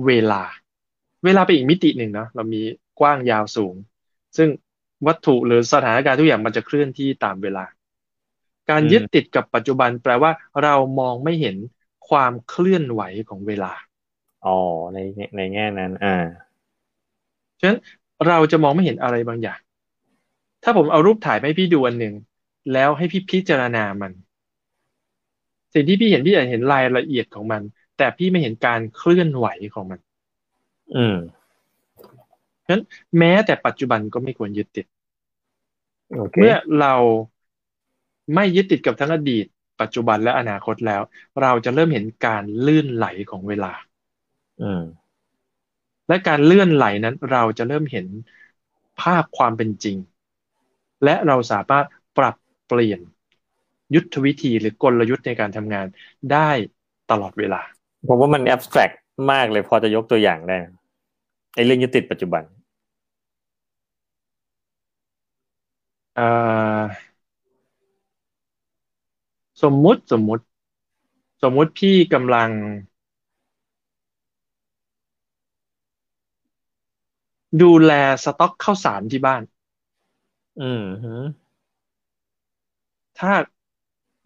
[0.06, 0.42] เวลา
[1.24, 2.62] เวลาเป็นอีกมิติหนึ่งเนาะเรามี
[3.00, 3.74] กว้างยาวสูง
[4.36, 4.48] ซึ่ง
[5.06, 7.64] วัตถุหรือสถานการณ์ทุกอย่างมันจะเคลื่อนที่ตามเวลา
[8.70, 10.30] การยึดติดกับปัจจุบันแปลว่า
[10.62, 11.56] เรามองไม่เห็น
[12.08, 13.72] ความเคลื่อนไหวของเวลา
[14.46, 14.58] อ๋อ
[14.94, 14.98] ใน
[15.36, 16.26] ในแง่นั้น อ่า
[17.60, 17.78] ฉะนั้น
[18.26, 19.60] เราจะมองไม่เห็นอะไรบางอย่าง
[20.62, 22.14] ถ้าผมเอารูปถ่ายให้พี่ดูอันหนึ่ง
[22.72, 24.12] แล้วให้พี่พิจารณามัน
[25.74, 27.62] สิ่งที่พี่เห็นพี่อาจเห็นรายละเอียดของมัน
[27.96, 30.00] แต่พี่ไม่เห็นการเคลื่อนไหวของมัน
[30.96, 31.16] อืม
[32.64, 32.82] ฉะนั้น
[33.18, 34.86] แม้แต่ปัจจุบันก็ไม่ควรยึดติด
[36.22, 36.40] okay.
[36.40, 36.94] เมื่อเรา
[38.34, 39.46] ไม่ยึดติดกับทั้งอดีต
[39.80, 41.02] ปัจจุบันและอนาคตแล้ว
[41.42, 43.72] เราจะเริ่มเห็นการลื่นไหลของเวลา
[44.60, 44.82] อืม
[46.08, 48.06] และการเลื่อนไหลนั้นเราจะเริ่มเห็น
[49.00, 49.96] ภาพความเป็นจริง
[51.04, 51.86] และเราสามารถ
[52.18, 52.34] ปรับ
[52.66, 53.00] เปลี่ยน
[53.94, 55.86] ยุทธวิธีหรือกลยุทธ์ในการทำงาน
[56.32, 56.50] ได้
[57.10, 57.60] ตลอดเวลา
[58.08, 58.90] ผมว่ามันแอบสแตรก
[59.32, 60.56] มากเลยพอจะยกตัวอย่างได้
[61.54, 62.42] ไอ้เรื่องยึดติดปัจจุบัน
[66.14, 66.22] เอ่อ
[69.62, 70.44] สมมุติสมมุติ
[71.42, 72.50] สมมุติพี่กำลัง
[77.62, 77.92] ดูแล
[78.24, 79.42] สต็อกข้าวสารที่บ้าน
[80.58, 81.10] อืมฮึ
[83.16, 83.30] ถ้า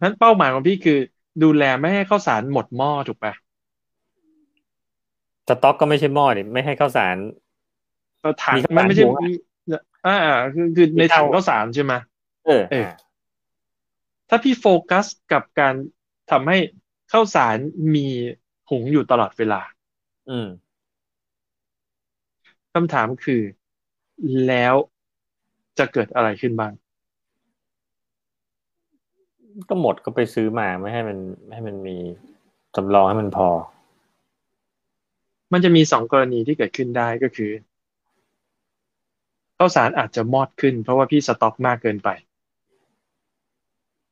[0.01, 0.93] นั้นเป้าหมายของพี่คือ
[1.41, 3.33] ดูแลไม่ให้ข้าวสารหมดหม้อถูกปะ
[5.47, 7.17] สต็อกก็ไม่ใช่หม้อดิไม่ให้ข้าวสาร
[8.19, 9.23] เออถังมีข้าวสารมันไม่ใช่หุงอะ
[10.05, 11.93] อ่าอ่าคือคือมีในถังเตาข้าวสารใช่ไหม
[12.45, 12.87] เออเออ
[14.33, 15.75] ถ้าพี่โฟกัสกับการ
[16.31, 16.57] ทำให้
[17.11, 17.57] ข้าวสาร
[17.95, 18.07] มี
[18.69, 19.61] หุงอยู่ตลอดเวลา
[20.29, 20.47] อืม
[22.73, 23.41] คำถามคือ
[24.47, 24.75] แล้ว
[25.77, 26.73] จะเกิดอะไรขึ้นบ้าง
[29.69, 31.97] ก็หมดก็ไปซื้อมาไม่ให้มันไม่ให้มันมี
[32.75, 33.49] สำรองให้มันพอ
[35.53, 37.51] มันจะมีสองกรณีที่เกิดขึ้นได้ก็คือ
[39.57, 42.09] ข้าวสารอาจจะมอดขึ้น เพราะว่าพี่สต็อกมากเกินไป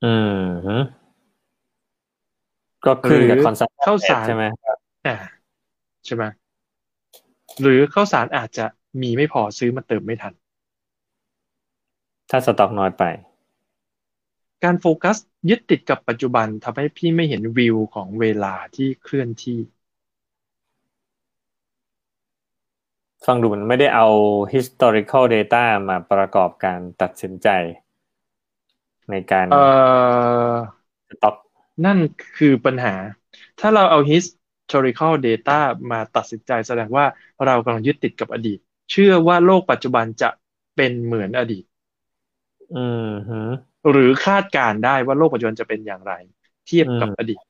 [0.03, 0.77] อืมฮึ
[2.85, 4.43] ก็ขึ้นกับหรือคอนซัมข้าวสารใช่ไหม
[5.07, 5.15] อ่า
[6.05, 6.23] ใช่ไหม
[7.61, 8.65] หรือข้าวสารอาจจะ
[9.01, 10.33] มีไม่พอซื้อมาเติมไม่ทัน
[12.29, 13.03] ถ้าสต็อกน้อยไป
[14.63, 15.17] การโฟกัส
[15.49, 19.59] ยึดติดกับปัจจุบันทำให้พี่ไม่เห็นวิวของเวลาที่เคลื่อนที่
[23.25, 24.07] ฟังดูมันไม่ได้เอา
[24.53, 27.47] historical data มาประกอบการตัดสินใจ
[29.09, 29.57] ในการเอ่อ
[31.09, 31.35] สต็อก
[31.85, 31.97] นั่น
[32.37, 32.95] คือปัญหา
[33.59, 35.59] ถ้าเราเอา historical data
[35.91, 37.05] มาตัดสินใจแสดงว่า
[37.45, 38.59] เรากำลังยึดติดกับอดีต
[38.91, 40.29] เชื่อว่าโลกปัจจุบันจะ
[40.75, 41.63] เป็นเหมือนอดีต
[42.75, 43.35] อืมฮึ
[43.91, 46.13] หรือคาดการณ์ได้ว่าโลกปัจจุบันจะเป็นอย่างไร
[46.67, 47.41] เทียบกับอืมอดีต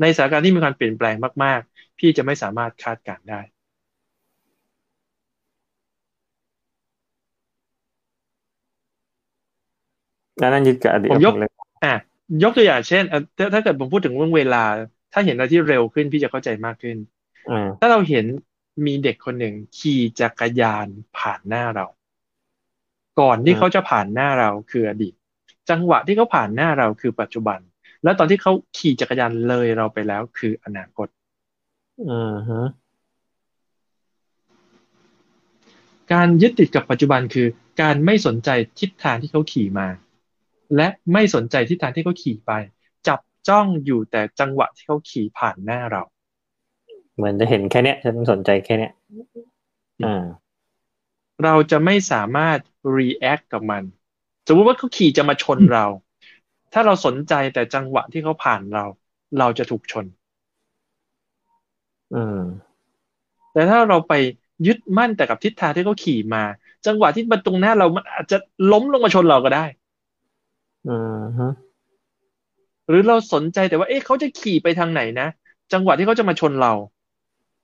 [0.00, 3.40] ในสถานการณ์ที่มีการเปลี่ยนแปลงมาก ๆ พี่จะไม่สามารถคาดการณ์ได้
[10.42, 11.50] แล้วนั่นยึดกับอดีตผมยกเลย
[11.84, 11.94] อะ
[12.42, 14.64] ยกตัวอย่างเช่นเอ่อถ้าถ้าเกิดผมพูดถึงเรื่องเวลา
[15.12, 16.96] ถ้าเห็นอะไรที่เร็วขึ้นพี่จะเข้าใจมากขึ้น
[17.50, 18.24] อืมถ้าเราเห็น
[18.86, 20.86] มีเด็กคนหนึ่งขี่จักรยาน
[21.18, 21.86] ผ่านหน้าเรา
[23.20, 25.14] ก่อนที่เขาจะผ่านหน้าเราคืออดีต
[25.70, 27.58] จังหวะที่เขาผ่านหน้าเราคือปัจจุบัน
[28.04, 31.08] แล้วตอนที่เขาขี่จักรยานเลยเราไปแล้วคืออนาคต
[32.08, 32.60] อืมฮึ
[36.12, 37.46] การยึดติดกับปัจจุบันคือ
[37.80, 39.88] การไม่สนใจทิศทางที่เขาขี่มา
[40.76, 42.52] และไม่สนใจทิศทางที่เขาขี่ไป
[43.08, 46.02] จับจ้องอยู่แต่จังหวะที่เขาขี่ผ่านหน้าเรา
[47.16, 48.92] เหมือนจะเห็นแค่เนี้ยฉันสนใจแค่เนี้ย
[50.04, 50.24] อ่า
[51.44, 52.58] เราจะไม่สามารถ
[52.98, 53.82] react กับมัน
[54.46, 55.86] สมมติว่าเขาขี่จะมาชนเรา
[56.72, 58.84] ถ้าเราสนใจแต่จังหวะที่เขาผ่านเรา
[59.38, 60.06] เราจะถูกชน
[62.14, 62.40] อืม
[63.52, 64.12] แต่ถ้าเราไป
[64.66, 66.42] ยึดมั่นแต่กับทิศทางที่เขาขี่มา
[66.86, 68.36] จังหวะที่มันตรงหน้าเรามันอาจจะ
[68.72, 69.64] ล้มลงมาชนเราก็ได้
[70.86, 71.46] อืมฮึ
[72.88, 75.28] หรือเราสนใจแต่ว่า เอ๊ะเขาจะขี่ไปทางไหนนะ
[75.72, 76.72] จังหวะที่เขาจะมาชนเรา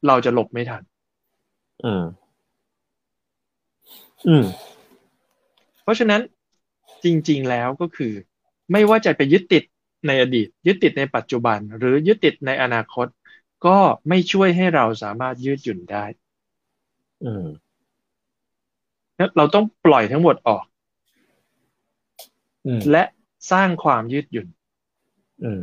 [0.07, 0.83] เราจะหลบไม่ทัน
[1.85, 2.05] อืม
[4.27, 4.45] อืม
[5.83, 6.21] เพราะฉะนั้น
[7.05, 8.13] จริง ๆ แล้วก็คือ
[8.73, 9.65] ไม่ว่าจะไปยึดติด
[10.07, 13.07] ในอดีต ยึดติดในปัจจุบัน หรือยึดติดในอนาคต
[13.67, 13.79] ก็
[14.09, 16.05] ไม่ช่วยให้เราสามารถยืดหยุ่นได้
[17.25, 17.47] อืม
[19.37, 20.78] เราต้องปล่อยทั้งหมดออกอืม
[22.91, 23.05] และ
[23.51, 24.49] สร้างความยืดหยุ่น
[25.43, 25.63] อืม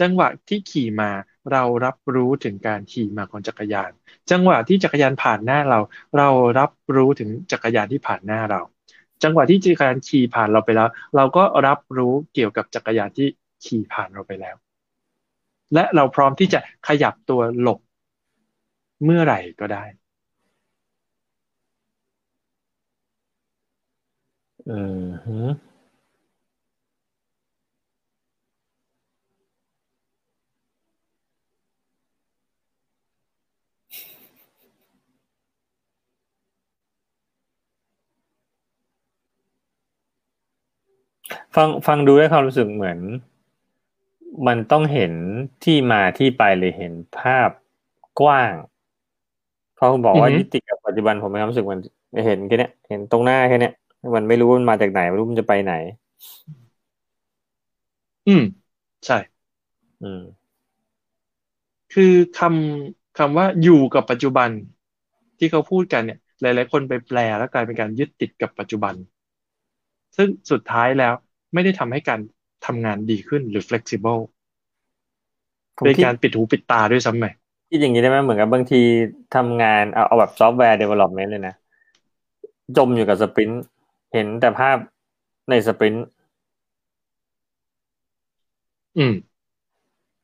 [0.00, 1.10] จังหวะที่ขี่มา
[1.52, 3.90] เรารับรู้ถึงการขี่มาของจักรยาน
[4.30, 5.78] จังหวะที่จักรยานผ่านหน้าเรา
[6.16, 8.60] เรารับรู้ถึงจักรยานที่ผ่านหน้าเรา
[9.22, 13.28] จังหวะที่จักรยานขี่ผ่านเราไปแล้ว เราก็รับรู้เกี่ยวกับจักรยานที่
[13.64, 14.56] ขี่ผ่านเราไปแล้ว
[15.74, 17.78] และเราพร้อมที่จะขยับตัวหลบ
[19.04, 19.84] เมื่อไหร่ก็ได้
[24.66, 25.32] อืมฮึ
[41.56, 42.98] ฟังฟังดูได้ความรู้สึกเหมือน
[44.46, 45.12] มันต้องเห็น
[45.64, 47.50] ที่มาที่ไปเลยเห็นภาพ
[48.20, 48.52] กว้าง
[49.74, 51.80] เพราะคุณบอกว่าอือฮึยึดติดกับปัจจุบันผมมีความรู้สึกมัน
[52.26, 53.72] เห็นแค่เนี้ยเห็นตรงหน้าแค่เนี้ย
[54.16, 55.74] มันไม่รู้มันมาจากไหนไม่รู้มันจะไปไหน
[58.28, 58.42] อืม
[59.06, 59.18] ใช่
[60.02, 60.22] อืม
[61.92, 64.50] คือคำคำว่าอยู่กับปัจจุบัน
[65.38, 68.94] ที่เขาพูดกันเนี่ย หลาย ๆ คนไปแปลแล้วกลายเป็นการยึดติดกับปัจจุบัน
[70.16, 71.14] ซึ่งสุดท้ายแล้ว
[71.54, 72.20] ไม่ได้ทำให้การ
[72.66, 74.20] ทำงานดีขึ้นหรือ flexible
[75.78, 77.26] ผมเป็นคิดการปิดหูปิดตาด้วยซ้ำไหม
[77.70, 78.80] คิดอย่างนี้ได้ไหมเหมือนกับบางที
[79.34, 81.54] ทำงานเอาเอาแบบซอฟต์แวร์ development เลยนะ
[82.76, 83.64] จมอยู่กับ sprint
[84.16, 84.78] เห็นแต่ภาพ
[85.50, 86.06] ใน sprint
[88.96, 89.12] อืม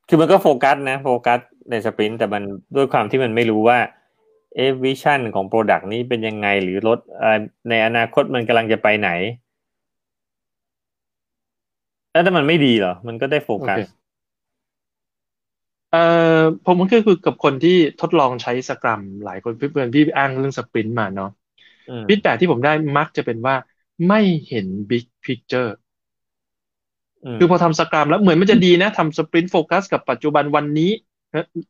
[0.07, 1.39] คือมันก็โฟกัสนะ โฟกัส
[1.71, 2.43] ใน sprint แต่มัน
[2.75, 3.79] ด้วยความที่มันไม่รู้ว่า
[4.55, 7.37] เอ vision ของ product นี้เป็นยังไงหรือรถเอ่อ
[7.69, 9.09] ในอนาคตมันกำลังจะไปไหน
[12.11, 14.03] แล้วถ้ามันไม่ดีเหรอ มันก็ได้โฟกัสโอเค
[15.89, 15.97] เอ่อ
[16.65, 21.29] ผมก็คือกับคนที่ทดลองใช้ Scrum หลายคนเพื่อนๆพี่อ้างเรื่อง sprint มาเนาะ
[21.87, 23.55] อืม feedback ที่ผมได้มักจะเป็นว่า
[24.07, 25.75] ไม่เห็น big picture อื
[27.25, 30.91] มคือพอทำ Scrum แล้วเหมือนมันจะดีนะทำ sprint โฟกัสกับปัจจุบันวันนี้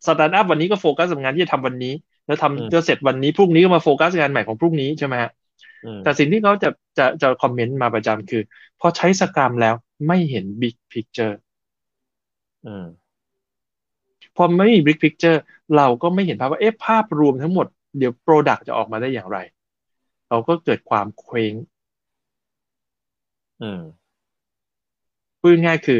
[0.05, 1.93] สตาร์ทอัพวันนี้ก็โฟกัสกับงานที่จะทำวันนี้
[2.27, 5.31] แล้วทำจะเสร็จวันนี้พรุ่งนี้ก็มาโฟกัสงานใหม่ของพรุ่งนี้ใช่ไหมฮะ
[5.85, 8.41] อืมแต่สิ่งที่เขาจะจะจะ comment มาประจำคือ
[8.79, 9.75] พอใช้ Scrum แล้ว
[10.07, 11.39] ไม่เห็น big picture
[12.65, 12.85] อืม
[14.35, 15.41] พอไม่มี big picture
[15.77, 19.37] เราก็ไม่เห็นภาพว่าเอ๊ะภาพรวมทั้งหมดเดี๋ยว product จะออกมาได้อย่างไร
[20.29, 21.53] เราก็เกิดความเคว้ง
[23.63, 23.81] อืม
[25.39, 25.99] พูดง่ายๆคือ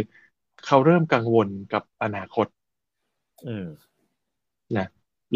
[0.65, 2.47] เขาเริ่มกังวลกับอนาคต
[3.47, 3.67] อืม
[4.77, 4.87] นะ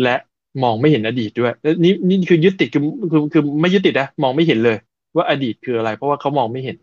[0.03, 0.15] และ
[0.63, 4.77] มองไม่เห็นอดีตด้วยแล้วนี่นี่คือยึดติดคือคือคือไม่ยึดติดนะมองไม่เห็นเลย
[5.15, 6.77] ว่าอดีตคืออะไร เพราะว่าเขามองไม่เห็น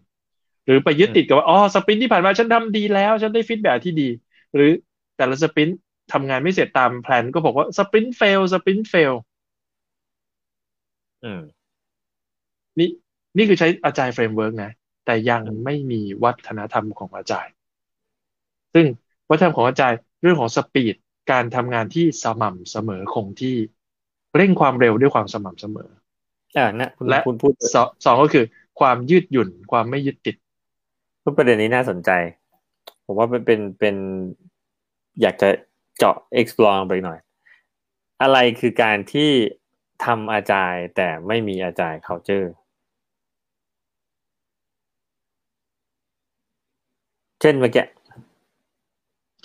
[0.66, 4.08] หรือไปยึดติดกับว่าอ๋อ sprint ที่ผ่านมาฉันทำดีแล้ว ฉันได้ feedback ที่ดี
[4.54, 4.70] หรือ
[5.16, 5.78] แต่ละ sprint
[6.12, 9.12] ทำงานไม่เสร็จตามแผนก็บอกว่า sprint fail sprint fail
[11.24, 11.42] อืม
[12.78, 12.88] นี่
[13.36, 14.70] นี่คือใช้ Agile framework นะ
[15.04, 17.54] แต่ยังไม่มีวัฒนธรรมของ Agile
[18.74, 18.86] ซึ่ง
[19.30, 20.94] วัฒนธรรมของอาจารย์เรื่องของสปีด
[21.32, 23.56] การทำงานที่สม่ำเสมอคงที่
[24.36, 25.90] เร่งความเร็วด้วยความสม่ำเสมอ
[26.56, 28.44] อ่านะคุณและคุณพูดสองสองก็คือ
[28.80, 30.36] ความยืดหยุ่นความไม่ยึดติด
[31.22, 32.10] พูดประเด็นนี้น่าสนใจ
[33.04, 33.96] ผมว่าเป็นเป็นเป็น
[35.20, 35.48] อยากจะ
[35.98, 37.18] เจาะ explore ไปหน่อย
[38.22, 39.30] อะไรคือการที่
[40.04, 42.48] ทำอาจารย์แต่ไม่มีอาจารย์ culture
[47.44, 47.84] ช่นเมื่อกี้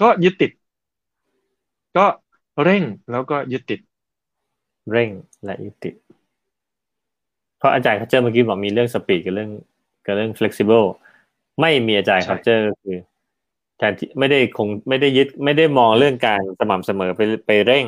[0.01, 0.51] ก็ยึดติด
[1.97, 2.05] ก็
[2.63, 3.79] เร่งแล้วก็ยึดติด
[4.91, 5.09] เร่ง
[5.45, 5.95] และยึดติด
[7.57, 9.49] เพราะอาจารย์ culture เมื่อกี้บอกมีเรื่อง speed กับเรื่อง
[10.05, 10.87] กับเรื่อง flexible
[11.61, 12.97] ไม่มีอาจารย์ใช่ culture ก็คือ
[13.77, 17.85] แทนที่ไม่ได้คงไม่ได้ยึด ไม่ได้มองเรื่องการสม่ำเสมอไปไปเร่ง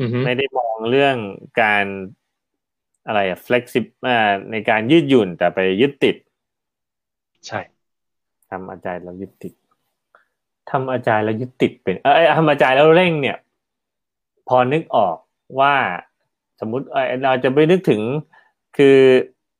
[0.00, 1.16] อือฮึไม่ได้มองเรื่อง
[1.62, 1.84] การ
[3.06, 6.16] อะไรอะ flexible อ่าในการยืดหยุ่นแต่ไปยึดติด
[7.46, 7.60] ใช่
[8.52, 9.54] ทำ Agile แล้วยึดติด
[10.70, 13.36] ทำ Agile แล้วยึดติดเป็นเออทำ Agile แล้วเร่งเนี่ย
[14.48, 15.16] พอนึกออก
[15.60, 15.74] ว่า
[16.60, 18.00] สมมุติเอ่อเราจะไปนึกถึง
[18.76, 18.98] คือ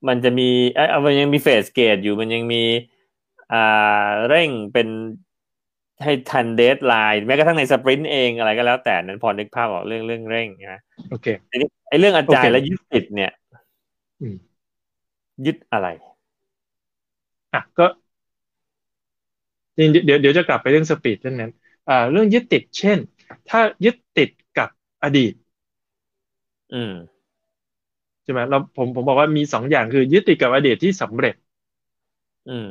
[0.09, 2.62] มันจะมีเอยมันยังมี phase gate อยู่มันยังมี
[3.52, 4.88] อ่าเร่งเป็น
[6.02, 13.33] ให้ทัน deadline แม้กระทั่งใน sprint เองอะไรก็แล้วแต่นั้นพอนึกภาพออกเรื่องเรื่องเร่งนะโอเคไอ้นี่ไอ้เรื่องอาจารโอย์เคแล้วยึดติดเนี่ย
[14.20, 14.37] อืม
[15.46, 15.88] ยึดอะไร
[17.55, 18.02] อะก็จริงๆ
[19.75, 21.51] เดี๋ยวเดี๋ยวจะกลับไปเรื่องสปีดเรื่องนั้น
[21.89, 22.99] อ่าเรื่องยึดติด เช่น
[23.49, 24.69] ถ้ายึดติดกับ
[25.03, 25.33] อดีต
[26.73, 26.93] อืม
[28.23, 31.35] ใช่ไหมเราผมผมบอกว่ามีสองอย่างคือ ยึดติดกับอดีตที่สำเร็จ
[32.47, 32.69] อืม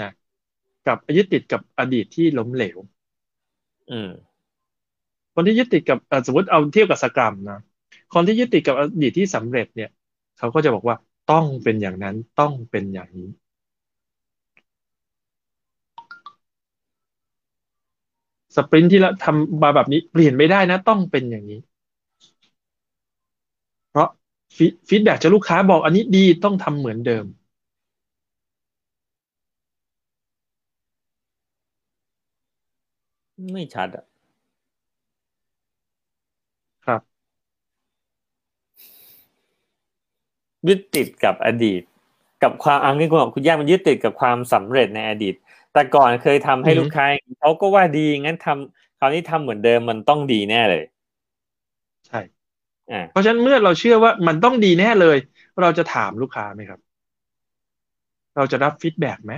[0.00, 0.10] นะ
[0.86, 2.78] กับยึดติดกับอดีตที่ล้มเหลว
[3.90, 4.08] อืม
[5.34, 7.58] คนที่ยึดติดกับเอ่อสมมติเอาเทียบกับสกรัมนะ
[8.12, 9.88] คนที่ยึดติดกับอดีตที่สำเร็จเนี่ย
[10.38, 13.28] เขาก็จะบอกว่าต้องเป็นอย่างนั้นต้องเป็นอย่างนี้
[18.58, 21.58] สปรินท์ที่เราทำมาแบบนี้เปลี่ยนไม่ได้นะ ต้องเป็นอย่างนี้
[23.90, 24.08] เพราะ
[24.88, 27.24] ฟีดแบ็จากลูกค้าบอกอันนี้ดีต้องทำเหมือนเดิม
[33.52, 34.04] ไม่ชัดอะ
[36.84, 37.18] ครับ
[40.68, 41.82] ยึดติดกับอดีต
[42.42, 45.34] กับความอันนี้คุณบอกคุณย่ามันยึดติดกับความสำเร็จในอดีต
[45.78, 47.04] แต่ก่อนเคยทำให้อือฮึลูกค้า
[47.40, 50.82] เขาก็ว่าดีงั้นทำคราวนี้ทำเหมือนเดิมมันต้องดีแน่เลย
[52.06, 52.18] ใช่
[52.90, 55.16] อ่าเพราะฉะนั้นเมื่อเราเชื่อว่ามันต้องดีแน่เลย
[55.60, 56.80] เราจะถามลูกค้าไหมครับ
[58.36, 59.32] เราจะรับฟีดแบ็กไหม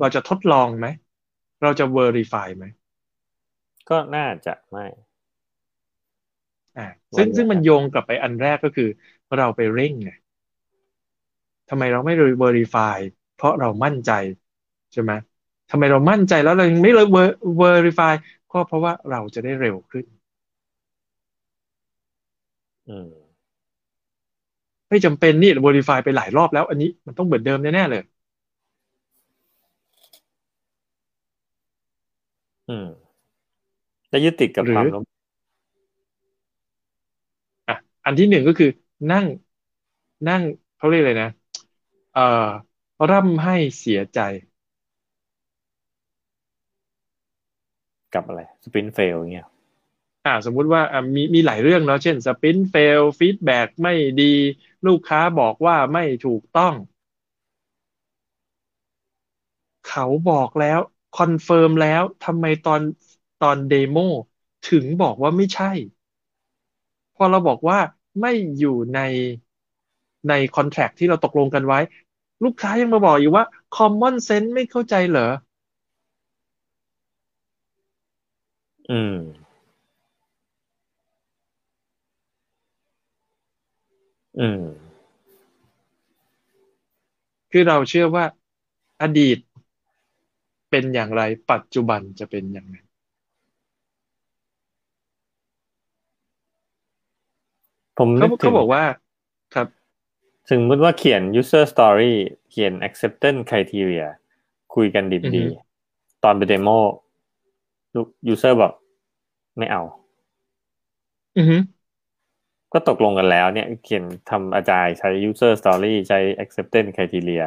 [0.00, 0.86] เราจะทดลองไหม
[1.62, 2.64] เราจะ verify ไหม
[3.88, 4.86] ก็น่าจะไม่
[6.76, 6.82] อ่า
[7.16, 8.88] ซึ่งวันนี้ซึ่งมันโยงกลับไปอันแรกก็คือ
[9.36, 10.10] เราไปเร่งไง
[11.68, 12.98] ทำไมเราไม่ verify
[13.34, 14.10] เพราะเรามั่นใจ
[14.96, 15.14] ใช่ไหม
[15.70, 17.06] ทำไมเรามั่นใจแล้วเรายังไม่เลย
[17.60, 18.12] verify
[18.52, 20.04] ก็เพราะว่าเราจะได้เร็วขึ้น
[24.90, 28.00] ไม่จำเป็นนี่เวอร์ฟายไปหลายรอบแล้ว อันนี้มันต้องเหมือนเดิมแน่ๆเลย
[32.68, 32.86] อืม
[34.12, 34.86] จะยึดติดกับความ
[37.68, 38.68] อะอันที่หนึ่งก็คือ
[39.10, 39.26] นั่ง
[40.28, 40.42] นั่ง
[40.76, 41.30] เขาเรียกอะไรนะ
[42.12, 42.22] เอ่อ
[43.10, 44.18] ร่ำไห้เสียใจ
[48.14, 49.46] กับอะไร sprint fail เงี้ย
[50.26, 50.82] อ่าสมมุติว่า
[51.14, 54.34] มีมีหลายเรื่องเนาะเช่น sprint fail feedback ไม่ดี
[54.86, 56.74] ลูกค้าบอกว่าไม่ถูกต้อง
[59.84, 60.78] เขาบอกแล้ว
[61.12, 62.82] confirm แล้วทำไมตอน
[63.38, 63.96] ตอน demo
[64.64, 65.66] ถึงบอกว่าไม่ใช่
[67.14, 67.78] พอเราบอกว่า
[68.20, 68.98] ไม่อยู่ใน
[70.28, 71.78] ในคอนแท c t ที่เราตกลงกันไว้
[72.44, 73.44] ลูกค้ายังมาบอกอยู่ว่า
[73.76, 75.28] common sense ไม่เข้าใจเหรอ
[78.90, 79.14] อืม
[84.38, 84.60] อืม
[87.50, 88.24] คือเราเชื่อว่า
[89.02, 89.38] อดีต
[90.70, 92.76] เป็นอย่างไร ปัจจุบันจะเป็นอย่างไร
[97.98, 98.82] ผมเขานึกถึเขางบอกว่า
[99.54, 99.66] ครับ
[100.50, 102.14] สมมติว่าเขียน user story
[102.50, 104.06] เขียน acceptance criteria
[104.74, 105.44] คุยกันดิบอือฮึดี
[106.24, 106.68] ตอนไปเดโม
[107.96, 108.72] ลูก user บอก
[109.58, 109.82] ไม่เอา
[111.36, 111.56] อือฮึ
[112.72, 117.44] ก็ตกลงกันแล้วเนี่ยเขียนทำอาจารย์ใช้ user story ใช้ acceptance criteria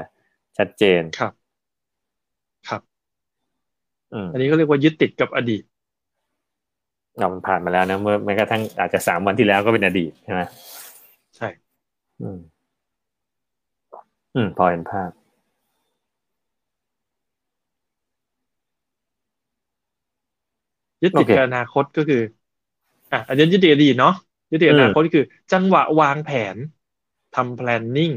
[0.57, 1.49] ชัดเจนครับ
[2.67, 2.99] ครับ
[4.13, 5.63] อืมอันนี้เขาเรียกว่ายึดติดกับอดีต
[7.17, 10.41] เรามันผ่านมาแล้วนะเมื่อแม้กระทั่งอาจจะสามวันที่แล้วก็เป็นอดีตใช่ไหม
[11.35, 11.47] ใช่
[12.21, 12.39] อืม
[14.35, 15.09] อืม พอเห็นภาพ
[21.03, 22.17] ยึดติดโอเคกับอนาคตก็คือ
[23.11, 24.13] อะอันนี้ยึดติดกับอดีตเนาะ
[24.51, 26.57] ยึดติดกับอนาคตก็คือ จังหวะวางแผน
[27.33, 28.13] ทำ planning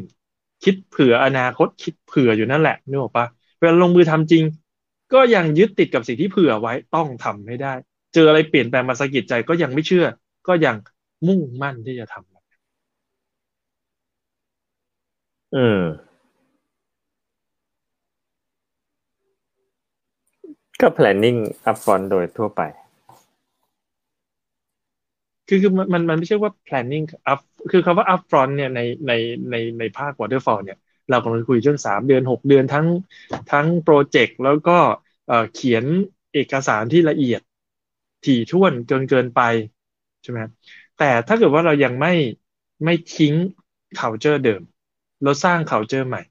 [0.62, 3.26] คิดเผื่ออนาคตคิดเผื่ออยู่นั่นแหละนึกออกปะ
[3.58, 4.44] เวลาลงมือทำจริง
[5.12, 7.72] ก็ยังยึดติดกับสิ่งที่เผื่อไว้ต้องทำให้ได้
[8.14, 10.04] เจออะไรเปลี่ยนแปลงมาสะกิดใจก็ยังไม่เชื่อ
[10.46, 10.76] ก็ยัง
[11.26, 12.32] มุ่งมั่นที่จะทำ
[15.54, 16.11] อืม
[20.82, 21.38] ก็ planning
[21.70, 22.62] upfront โดยทั่วไป
[25.48, 27.40] คือคือมันมันมันไม่ใช่ว่า planning up
[27.70, 29.12] คือคำว่า upfront เนี่ยในใน
[29.50, 30.78] ในในภาค waterfall เนี่ย
[31.10, 32.86] เรากำลังคุยเรื่องสามเดือนหกเดือนทั้ง
[33.52, 34.78] ทั้งโปรเจกต์แล้วก็
[35.28, 35.84] เอ่อเขียน
[36.32, 37.40] เอกสารที่ละเอียด
[38.24, 39.40] ถี่ถ้วนเกินเกินไป
[40.22, 40.38] ใช่ไหม
[40.98, 42.12] แต่ถ้าเกิดว่าเรายังไม่
[42.84, 43.34] ไม่ทิ้ง
[43.98, 44.62] culture เดิม
[45.22, 46.22] เราสร้าง culture ใหม่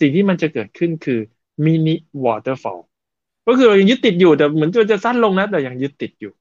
[0.00, 1.20] สิ่งที่มันจะเกิดขึ้นคือ
[1.64, 2.80] mini waterfall
[3.48, 6.32] ก็คือเรายังยึดติดอยู่แต่เหมือนจะจะสั้นลงนะ แต่ยังยึดติดอยู่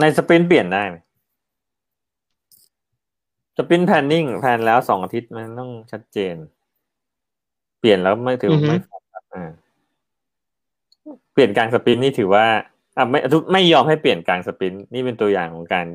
[0.00, 0.96] ใน sprint เปลี่ยนได้ไหม
[3.56, 6.34] sprint planning plan แล้วสองอาทิตย์มันต้องชัดเจน
[7.80, 9.50] เปลี่ยนแล้วไม่ถืออือฮึไม่โฟกัสอ่า
[11.32, 12.46] เปลี่ยนกลาง sprint นี่ถือว่า
[12.96, 15.86] อะไม่ทุกไม่ยอมให้เปลี่ยนกลาง sprint นี่เป็นตัวอย่างของการ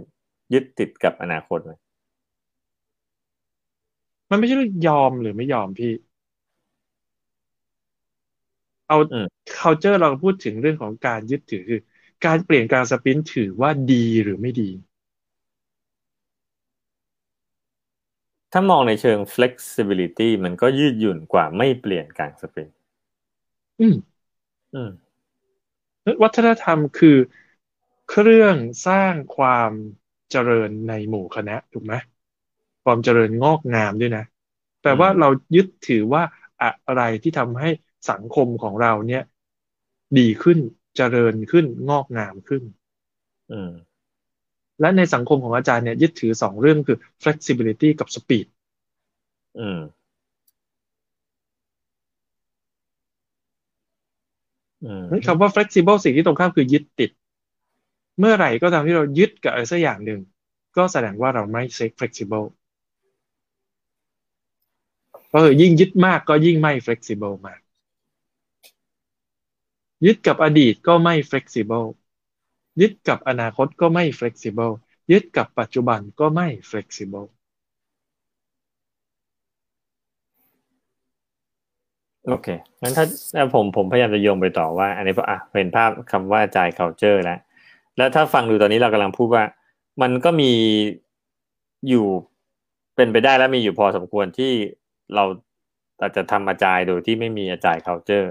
[0.53, 1.73] ยึดติดกับอนาคตไหม
[4.29, 5.91] มันไม่ใช่เรื่องยอมหรือไม่ยอมพี่
[8.89, 9.25] เอาอืม
[9.58, 11.80] culture เราพูดถึงเรื่องของการยึดถือคือ
[12.25, 14.69] การเปลี่ยนกลางสปรินต์ถือว่าดีหรือไม่ดี
[18.52, 22.78] ถ้ามองในเชิง flexibility มันก็ยืดหยุ่นกว่าไม่เปลี่ยนกลางสปรินต์
[23.80, 24.19] อืม
[24.73, 24.89] อืม
[26.23, 27.17] วัฒนธรรมคือ
[28.06, 29.71] เครื่องสร้างความ
[30.30, 31.93] เจริญในหมู่คณะถูกไหม
[32.84, 34.23] ความเจริญงอกงามด้วยนะ
[34.82, 36.23] แปลว่าอืมเรายึดถือว่า
[36.88, 37.67] อะไรที่ทำให้
[38.09, 39.23] สังคมของเราเนี่ย
[40.17, 40.59] ดีขึ้น
[40.95, 42.63] เจริญขึ้นงอกงามขึ้น
[43.51, 43.71] อืม
[44.81, 48.45] และในสังคมของอาจารย์เนี่ย ยึดถือสองเรื่องคือ flexibility กับ speed
[49.59, 49.79] อืม
[54.83, 57.12] อืมคำว่า flexible สิ่งที่ตรงข้ามคือยึดติด
[58.19, 60.19] เมื่อไหร่ก็ตามที่เรายึดกับอะไรสักอย่างหนึ่ง
[60.77, 61.63] ก็แสดงว่าเราไม่
[62.00, 62.45] flexible
[65.31, 67.60] ก็คือยิ่งยึดมากก็ยิ่งไม่ flexible มาก
[70.06, 71.87] ยึดกับอดีตก็ไม่ flexible
[72.81, 74.73] ยึดกับอนาคตก็ไม่ flexible
[75.12, 77.27] ยึดกับปัจจุบันก็ไม่ flexible
[82.27, 82.47] โอเค
[82.81, 87.39] งั้นถ้าผมผมพยายามจะโยงไปต่อว่า อันนี้พออะเห็นภาพคำว่าจ่าย culture แล้ว
[87.97, 89.43] แล้วถ้าฟังดูตอนนี้เรากำลังพูดว่า
[90.02, 90.52] มันก็มี
[91.89, 92.06] อยู่
[92.95, 94.52] เป็นไปได้แล้วมีอยู่พอสมควรที่
[95.15, 95.23] เรา
[96.02, 98.27] อาจจะทำอาจายโดยที่ไม่มีอาจาย culture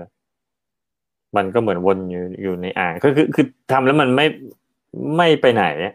[1.37, 4.27] มันก็เหมือนวนอยู่อยู่ในอ่างก็คือคือทำแล้วมันไม่
[5.17, 5.95] ไม่ไปไหนอะ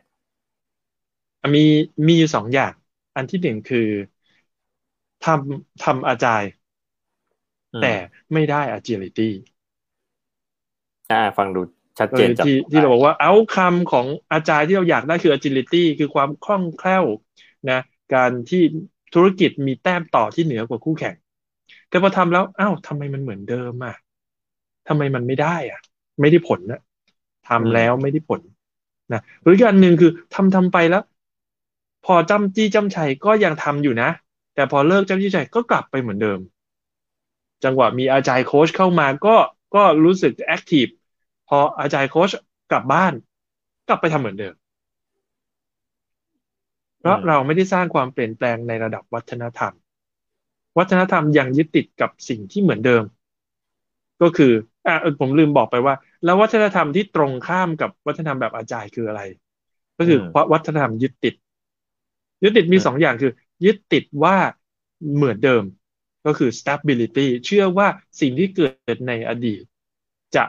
[1.55, 1.59] มี
[2.07, 2.73] มีอยู่สองอย่าง
[3.15, 3.79] อันที่หนึ่งคือ
[5.21, 6.43] ทำทำอาจาย
[7.73, 7.95] อืมแต่
[8.33, 9.29] ไม่ได้ agility
[11.11, 11.61] อ่า ฟังดู
[11.99, 17.05] ชัดเจนจับที่ที่เราบอกว่าเอาคำของอาจารย์ที่เราอยากได้คือ agility คือความคล่องแคล่ว
[17.69, 17.79] นะ
[18.13, 18.61] การที่
[19.13, 21.15] ธุรกิจมีแต้มต่อที่เหนือกว่าคู่แข่ง
[21.87, 23.93] แต่พอทำแล้วอ้าวทำไมมันเหมือนเดิมอะ
[24.87, 25.79] ทำไมมันไม่ได้อะ
[26.21, 26.81] ไม่ได้ผลนะ
[27.47, 28.41] ทำแล้วไม่ได้ผล
[29.13, 31.03] นะหรืออีกอันหนึ่งคือทำทำไปแล้ว
[32.05, 34.09] พอจำจี้จำชัยก็ยังทำอยู่นะ
[34.55, 36.39] แต่พอเลิกจำจี้ชัยก็กลับไปเหมือนเดิม
[37.63, 39.35] จังหวะมีอาจารย์โค้ชเข้ามาก็
[39.75, 40.85] ก็รู้สึกแอคทีฟ
[41.47, 42.29] พออาจารย์โค้ช
[42.71, 43.13] กลับบ้าน
[43.87, 44.53] กลับไปทำเหมือนเดิม
[46.99, 49.73] เพราะเราไม่ได้สร้างความเปลี่ยนแปลงในระดับวัฒนธรรม
[50.77, 53.03] วัฒนธรรมยังยึดติดกับสิ่งที่เหมือนเดิม
[54.21, 54.53] ก็คือ
[54.87, 59.21] อ่าผมลืมบอกไปว่า แล้ววัฒนธรรมที่ตรงข้ามกับวัฒนธรรมแบบอาจารย์คืออะไร
[59.97, 60.19] ก็คือ
[60.53, 61.35] วัฒนธรรมยึดติด
[62.43, 63.31] ยึดติดมีสองอย่างคือ
[63.65, 64.35] ยึดติดว่า
[65.15, 65.63] เหมือนเดิม
[66.25, 67.87] ก็คือ stability เชื่อว่า
[68.21, 69.63] สิ่งที่เกิดในอดีต
[70.35, 70.43] จะ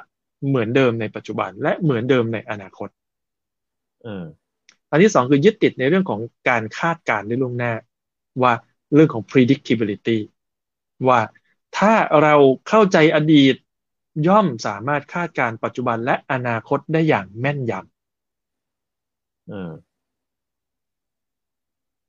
[0.46, 2.88] เหมือนเดิมในปัจจุบัน และเหมือนเดิมในอนาคต
[4.90, 7.72] อันที่สองคือยึดติดในเรื่องของการคาดการณ์ได้ล่วงหน้า
[8.42, 8.52] ว่า
[8.94, 10.18] เรื่องของ predictability
[11.08, 11.20] ว่า
[11.78, 12.34] ถ้าเรา
[12.68, 13.54] เข้าใจอดีต
[14.26, 17.84] ย่อมสามารถคาดการปัจจุบันและอนาคตได้อย่างแม่นยำ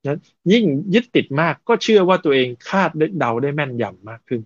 [0.08, 0.20] นั้น
[0.52, 4.42] ยิ่งยึดติดมากก็เชื่อว่าตัวเองคาดเดาได้แม่นยำมากขึ้น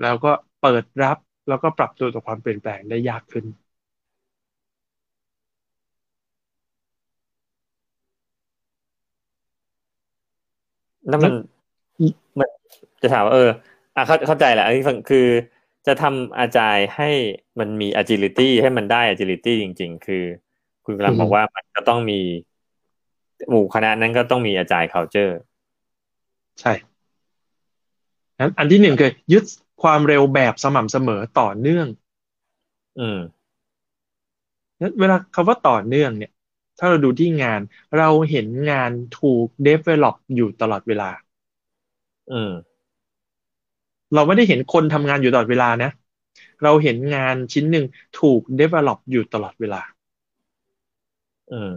[0.00, 1.16] แล้วก็เปิดรับ
[1.48, 3.44] แล้วก็ปรับตัวต่อความเปลี่ยนแปลงได้ยากขึ้น
[11.08, 11.32] แล้วมัน
[12.38, 12.48] มัน
[13.02, 13.50] จะถามว่าเออ
[13.96, 15.26] อะเข้าเข้าใจแหละอันนี้คือ
[15.86, 17.10] จะทำอาจารย์ให้
[17.58, 20.24] มันมี agility ให้มันได้ agility จริง ๆ คือ
[20.84, 22.20] คุณกำลังบอกว่ามันจะต้องมี
[23.48, 25.34] หมู่คณะนั้นก็ต้องมีอาจารย์ culture
[26.60, 26.72] ใช่
[28.40, 29.44] นั้นอันที่หนึ่งคือยึด
[29.82, 31.86] ความเร็วแบบสม่ำเสมอต่อเนื่อง
[33.00, 33.18] อืม
[35.00, 36.32] เวลาคำว่าต่อเนื่องเนี่ย
[36.78, 37.60] ถ้าเราดูที่งาน
[37.98, 41.10] เราเห็นงานถูก develop อยู่ตลอดเวลา
[42.32, 42.52] อืม
[44.14, 45.90] เราไม่ได้เห็นคนทำงานอยู่ตลอดเวลานะ
[46.62, 47.84] เราเห็นงานชิ้นหนึ่ง
[48.20, 49.82] ถูก develop อยู่ตลอดเวลา
[51.48, 51.74] เออ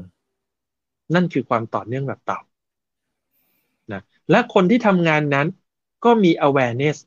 [1.13, 2.39] นั่นคือความต่อเนื่องแบบเต่า
[3.91, 5.47] นะและคนที่ทำงานนั้น
[6.03, 6.97] ก็มี awareness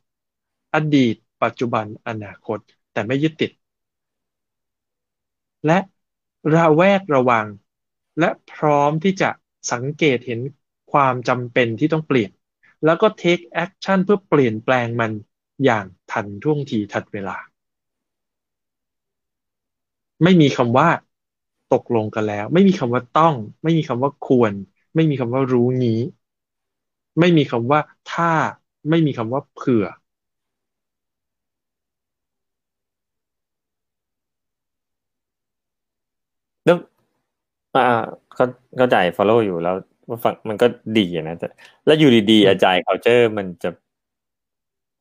[0.74, 2.58] อดีต ปัจจุบันอนาคต
[2.92, 3.50] แต่ไม่ยึดติด
[5.66, 5.78] และ
[6.54, 7.46] ระแวดระวัง
[8.18, 9.30] และพร้อมที่จะ
[9.72, 10.40] สังเกตเห็น
[10.92, 12.30] ความจำเป็นที่ต้องเปลี่ยน
[12.84, 15.12] แล้วก็ take action เพื่อเปลี่ยนแปลงมัน
[15.64, 17.36] อย่างทันท่วงทีทันเวลา
[20.24, 20.88] ไม่มีคำว่า
[21.68, 24.54] ตกลงกันแล้ว ไม่มีคำว่าต้อง ไม่มีคำว่าควร
[24.94, 25.98] ไม่มีคำว่ารู้นี้
[27.18, 27.80] ไม่มีคำว่า
[28.12, 28.30] ถ้า
[28.88, 29.84] ไม่มีคำว่าเผื่อ
[36.64, 36.76] แล้ว
[37.74, 37.80] อ่า
[38.34, 38.44] เขา
[38.76, 39.74] เข้าใจ follow อยู่แล้ว
[40.08, 40.66] มันฟังมันก็
[40.98, 41.48] ดีนะแต่
[41.86, 43.70] แล้วอยู่ดีๆ Agile culture มันจะ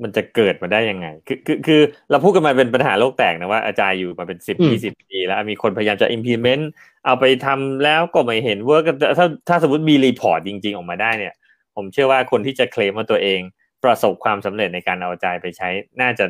[0.03, 6.63] มันจะเกิดมาได้ยังไง คือคือคือเราพูดกันมาเป็นปัญหาโลกแตกนะว่า Agile อยู่มาเป็นสิบยี่สิบปีแล้วมีคนพยายามจะ implement
[7.05, 8.83] เอาไปทำแล้วก็ไม่เห็น work
[9.19, 11.33] ถ้าถ้าสมมติมี report จริง ๆ ออกมาได้เนี่ย
[11.75, 13.39] ผมเชื่อว่าคนที่จะเคลมว่าตัวเอง
[13.83, 15.69] ประสบความสำเร็จในการเอา Agile ไปใช้
[16.01, 16.25] น่าจะ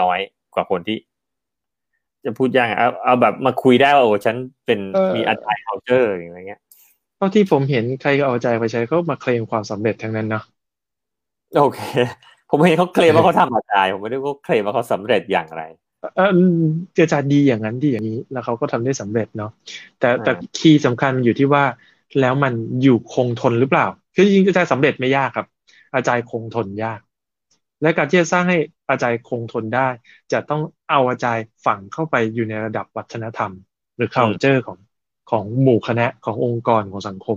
[0.00, 0.18] น้อย
[0.54, 0.96] กว่าคนที่
[2.24, 4.36] จะพูดยังเอาเอาแบบมาคุยได้ว่าโอ้ฉัน
[4.66, 4.78] เป็น
[5.14, 6.60] มีอาจารย์ culture อย่างเงี้ย
[7.18, 10.44] เท่าที่ผมเห็นใครก็เอาใจไปใช้เขามาเคลมความสำเร็จทั้งนั้นเนาะ
[11.58, 11.80] โอเค
[12.50, 15.62] ผมเห็นเขาเคลมว่าเขาทำอาจารย์ผมไม่ได้ว่าเคลมว่าเขาสำเร็จอย่างไร
[16.16, 16.30] เออ
[16.96, 19.50] จะจะดีอย่างนั้นดีอย่างนี้ แล้วเขาก็ทำได้สำเร็จเนาะ
[19.98, 21.64] แต่แต่คีย์สำคัญอยู่ที่ว่า
[22.20, 22.52] แล้วมัน
[22.82, 25.46] อยู่คงทนหรือเปล่า คือจริงๆอาจารย์สำเร็จไม่ยากครับ
[25.94, 27.00] อาจารย์คงทนยาก
[27.82, 28.58] และการที่จะสร้างให้
[28.90, 29.88] อาจารย์คงทนได้
[30.32, 30.60] จะต้อง
[30.90, 33.52] เอาอาจารย์ฝังเข้าไปอยู่ในระดับวัฒนธรรม
[33.96, 34.78] หรือ culture ของ
[35.30, 37.36] ของหมู่คณะขององค์กรของสังคม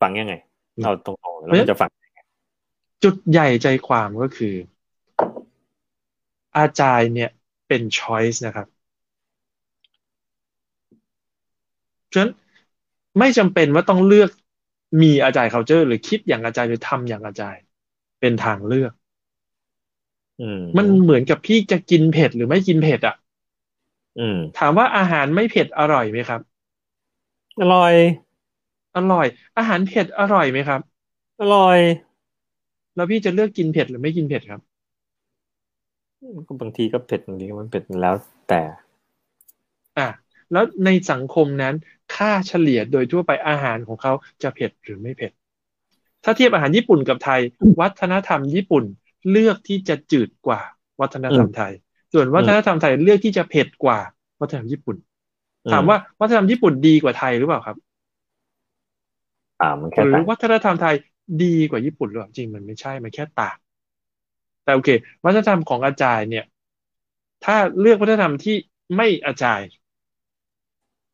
[0.00, 0.34] ฟังยังไง
[0.84, 1.90] เราตรงๆแล้วจะฟัง
[3.04, 4.54] จุดใหญ่ใจความก็คือ
[6.58, 7.30] อาจารย์เนี่ย
[7.68, 8.66] เป็นช้อยส์นะครับ
[12.12, 12.30] ฉะนั้น
[13.18, 14.30] ไม่จำเป็นว่าต้องเลือก
[15.02, 17.62] มีอาจารย์เขาเจอหรือคิดอย่างอาจารย์หรือทำอย่างอาจารย์
[18.20, 18.92] เป็นทางเลือก
[20.76, 23.16] มันเหมือนกับพี่จะกินเผ็ดหรือไม่กินเผ็ดอะ
[24.58, 26.40] ถามว่าอาหารไม่เผ็ดอร่อยไหมครับ
[27.60, 27.94] อร่อย
[28.96, 30.80] อร่อย อาหารเผ็ดอร่อยไหมครับ
[31.40, 31.78] อร่อย
[32.94, 34.60] แล้วพี่จะเลือกกินเผ็ดหรือไม่กินเผ็ดครับ
[36.48, 38.14] ก็บางทีก็เผ็ดบางทีก็มันเผ็ดแล้ว
[38.48, 38.60] แต่
[39.98, 40.08] อะ
[40.52, 41.74] แล้วในสังคมนั้น
[42.14, 45.32] ค่าเฉลี่ยโดยทั่วไปอาหารของเขาจะเผ็ดหรือไม่เผ็ด
[46.24, 47.40] ถ้าเทียบอาหารญี่ปุ่นกับไทย
[47.80, 48.84] วัฒนธรรมญี่ปุ่น
[49.30, 50.60] เลือกที่จะจืดกว่า
[51.00, 51.72] วัฒนธรรมไทย
[52.12, 53.98] ส่วนวัฒนธรรมไทยเลือกที่จะเผ็ดกว่า
[54.40, 54.96] วัฒนธรรมญี่ปุ่น
[55.70, 57.76] ถามว่าวัฒนธรรมญี่ปุ่นดีกว่าไทยหรือเปล่าครับ
[59.60, 60.94] อ่ามันแค่หรือต่างวัฒนธรรมไทย
[61.42, 63.56] ดีกว่าญี่ปุ่นหรือเปล่าจริงมันไม่ใช่มันแค่ต่าง
[64.64, 64.88] แต่โอเค
[65.24, 66.44] วัฒนธรรมของอาจารย์เนี่ย
[67.44, 68.56] ถ้าเลือกวัฒนธรรมที่
[68.96, 69.70] ไม่อาจารย์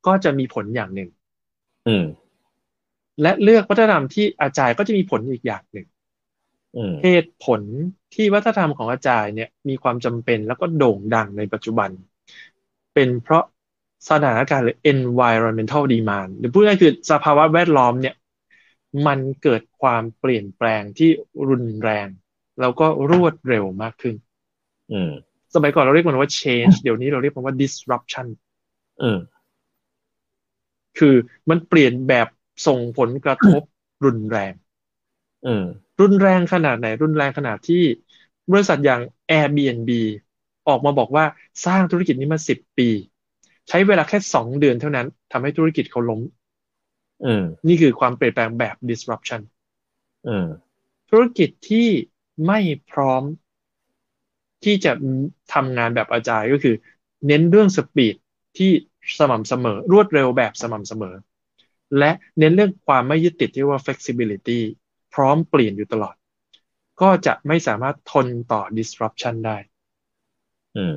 [0.07, 1.09] ก็จะมีผลอย่างหนึ่ง
[1.87, 2.05] อืม
[3.23, 5.94] และเลือกวัฒนธรรมที่อาจารย์ก็จะมีผลอีกอย่างหนึ่งอืม
[7.03, 7.61] เหตุผล
[8.15, 11.91] ที่วัฒนธรรมของอาจารย์เนี่ยมีความจำเป็นแล้วก็โด่งดังในปัจจุบัน
[12.95, 13.45] เป็นเพราะ
[14.09, 18.15] สถานการณ์หรือ environmental demand หรือพูดง่ายๆคือสภาวะแวดล้อมเนี่ย
[19.07, 21.11] มันเกิดความเปลี่ยนแปลงที่
[21.49, 22.09] รุนแรง
[22.61, 24.15] แล้วก็รวดเร็วมากขึ้น
[24.93, 25.13] อืม
[25.55, 28.27] สมัยก่อนเราเรียกมันว่า change เดี๋ยวนี้เราเรียกมันว่า disruption
[29.03, 29.19] อืม
[30.99, 31.15] คือ
[31.51, 32.29] มันเปลี่ยนแบบ
[32.67, 33.63] ส่งผลกระทบ
[34.05, 34.53] รุนแรง
[35.47, 35.65] อืม
[36.01, 37.83] รุนแรงขนาดไหน รุนแรงขนาดที่
[38.53, 39.91] บริษัทอย่าง Airbnb
[40.69, 41.25] ออกมาบอกว่า
[41.67, 42.89] สร้างธุรกิจนี้มาสิบปี
[43.69, 46.21] ใช้เวลาแค่สองเดือนเท่านั้นทำให้ธุรกิจเขาล้ม
[47.25, 49.41] อืมนี่คือความเปลี่ยนแปลงแบบ disruption
[50.27, 50.47] อืม
[51.11, 51.89] ธุรกิจที่
[52.47, 52.59] ไม่
[52.91, 53.23] พร้อม
[54.65, 54.93] ที่จะ
[55.53, 56.75] ทำงานแบบอาจารย์ก็คือ
[57.27, 58.15] เน้นเรื่องสปีด
[58.59, 58.71] ที่
[59.19, 61.15] สม่ำเสมอ รวดเร็วแบบสม่ำเสมอ
[61.99, 64.61] และเน้นเรื่องความไม่ยึดติดที่ว่า flexibility
[65.15, 66.15] พร้อมเปลี่ยนอยู่ตลอด
[67.01, 69.57] ก็จะไม่สามารถทนต่อ disruption ได้
[70.77, 70.97] อืม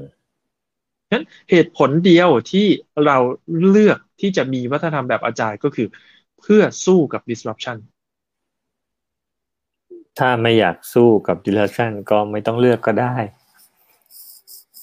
[1.12, 2.68] นั้นเหตุผลเดียวที่
[3.06, 3.18] เรา
[3.70, 5.88] เลือกที่จะมีวัฒนธรรมแบบอาจารย์ก็คือ
[6.42, 7.78] เพื่อสู้กับ disruption
[10.20, 13.16] ถ้าไม่อยากสู้กับ disruption ก็ไม่ต้องเลือกก็ได้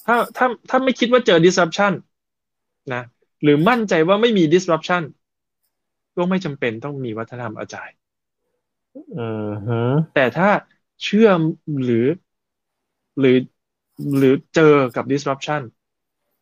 [0.05, 1.93] ถ้าถ้าถ้าไม่คิดว่าเจอ disruption
[2.93, 3.03] นะ
[3.43, 5.03] หรือมั่นใจว่าไม่มี disruption
[6.17, 7.97] ก็ไม่จำเป็นต้องมีวัฒนธรรมอาจารย์
[9.17, 9.73] อืมฮึ
[10.13, 10.49] แต่ถ้า
[11.03, 11.39] เชื่อม
[11.83, 12.05] หรือ
[13.19, 13.37] หรือ
[14.17, 15.61] หรือเจอกับ disruption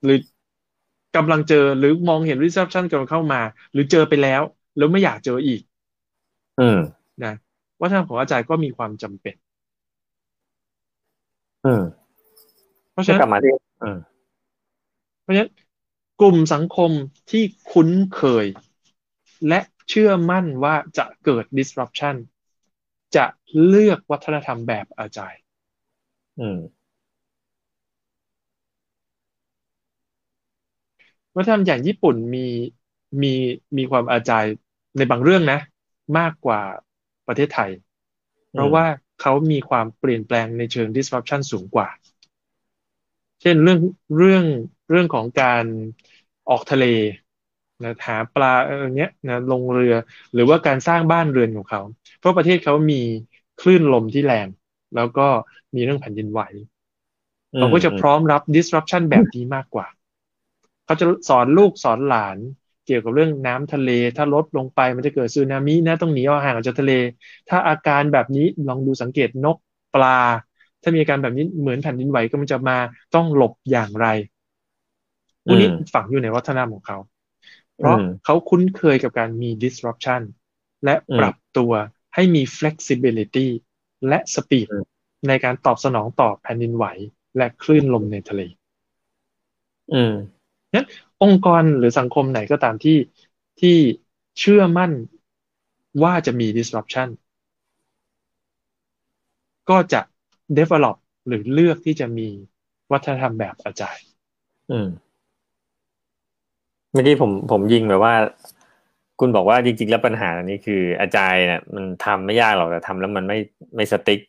[0.04, 0.18] หรือ
[1.16, 3.42] กำลังเจอหรือมองเห็น disruption กำลังเข้ามา
[3.74, 4.42] หรือเจอไปแล้ว
[4.78, 5.62] แล้วไม่อยากเจออีก
[6.60, 6.80] อืม
[7.24, 7.34] นะ
[7.82, 9.36] วัฒนธรรมของอาจารย์ก็มีความจำเป็น
[11.66, 11.84] อืม
[12.92, 13.52] เพราะฉะก็นั้นกลับมาที่
[13.84, 13.98] อืม
[15.22, 15.52] เพราะฉะนั้น
[16.22, 16.92] กลุ่มสังคม
[17.32, 18.46] ที่คุ้นเคย
[19.48, 22.16] และเชื่อมั่นว่าจะเกิด disruption
[23.16, 23.26] จะ
[23.66, 25.42] เลือกวัฒนธรรมแบบอาจารย์
[26.38, 26.58] อืม
[31.36, 32.46] วัฒนธรรมอย่างญี่ปุ่นมี
[33.22, 33.34] มี
[33.78, 34.54] มีความอาจารย์
[34.98, 35.60] ในบางเรื่องนะ
[36.18, 36.62] มากกว่า
[37.28, 37.72] ประเทศไทย
[38.52, 38.86] เพราะว่า
[39.22, 41.90] เขามีความเปลี่ยนแปลงในเชิง disruption สูงกว่า
[43.42, 43.80] เช่นเรื่อง
[44.18, 44.46] เรื่อง
[44.90, 45.66] เรื่องของการ
[46.50, 46.84] ออกทะเล
[47.82, 49.94] นะหาปลาเออเนี้ยนะลงเรือ
[50.34, 51.82] หรือว่าการสร้างบ้านเรือนของเขา
[52.18, 52.96] เพราะประเทศเขามี
[53.58, 54.48] คลื่นลมที่แรง
[54.96, 55.28] แล้วก็
[55.76, 56.42] มีเรื่องแผ่นดินไหว
[57.58, 59.88] เขาก็จะพร้อมรับ disruption แบบนี้มากกว่า
[60.86, 62.38] เขาจะสอนลูกสอนหลาน
[62.86, 66.94] เกี่ยวกับเรื่องน้ำทะเล ถ้าลดลงไปมันจะเกิดสึนามินะต้องหนีออกห่างออกจากทะเล
[67.50, 69.58] ถ้าอาการแบบนี้ลองดูสังเกตนก
[69.94, 70.20] ปลา
[70.82, 72.78] ถ้ามีอาการแบบนี้เหมือนแผ่นดินไหวก็มันจะมา
[73.16, 74.08] ต้องหลบอย่างไร
[75.46, 76.98] พวกนี้ฝังอยู่ในวัฒนธรรมของเขา
[77.84, 80.22] เพราะอืมเขาคุ้นเคยกับการมี disruption
[80.86, 81.72] และปรับตัว
[82.16, 83.48] ให้มี flexibility
[84.08, 84.84] และ speed อืม
[85.28, 86.86] ในการตอบสนองต่อแผ่นดินไหว
[87.38, 88.42] และคลื่นลมในทะเล
[89.92, 90.12] อืม
[91.22, 92.98] องค์กรหรือสังคมไหนก็ตามที่
[93.60, 93.78] ที่
[94.40, 94.92] เชื่อมั่น
[96.04, 97.10] ว่าจะมี disruption
[99.70, 100.02] ก็จะ
[100.58, 102.28] develop หรือเลือกที่จะมี
[102.92, 104.06] วัฒนธรรมแบบอาจารย์
[104.70, 104.88] อืม
[106.94, 108.14] เมื่อกี้ผมผมยิงแบบว่า
[109.20, 113.38] คุณบอกว่าจริงๆแล้วปัญหาอันนี้คืออาจารย์เนี่ยมันทำไม่ยากหรอกแต่ทำแล้วมันไม่
[113.76, 114.20] ไม่สติ๊ก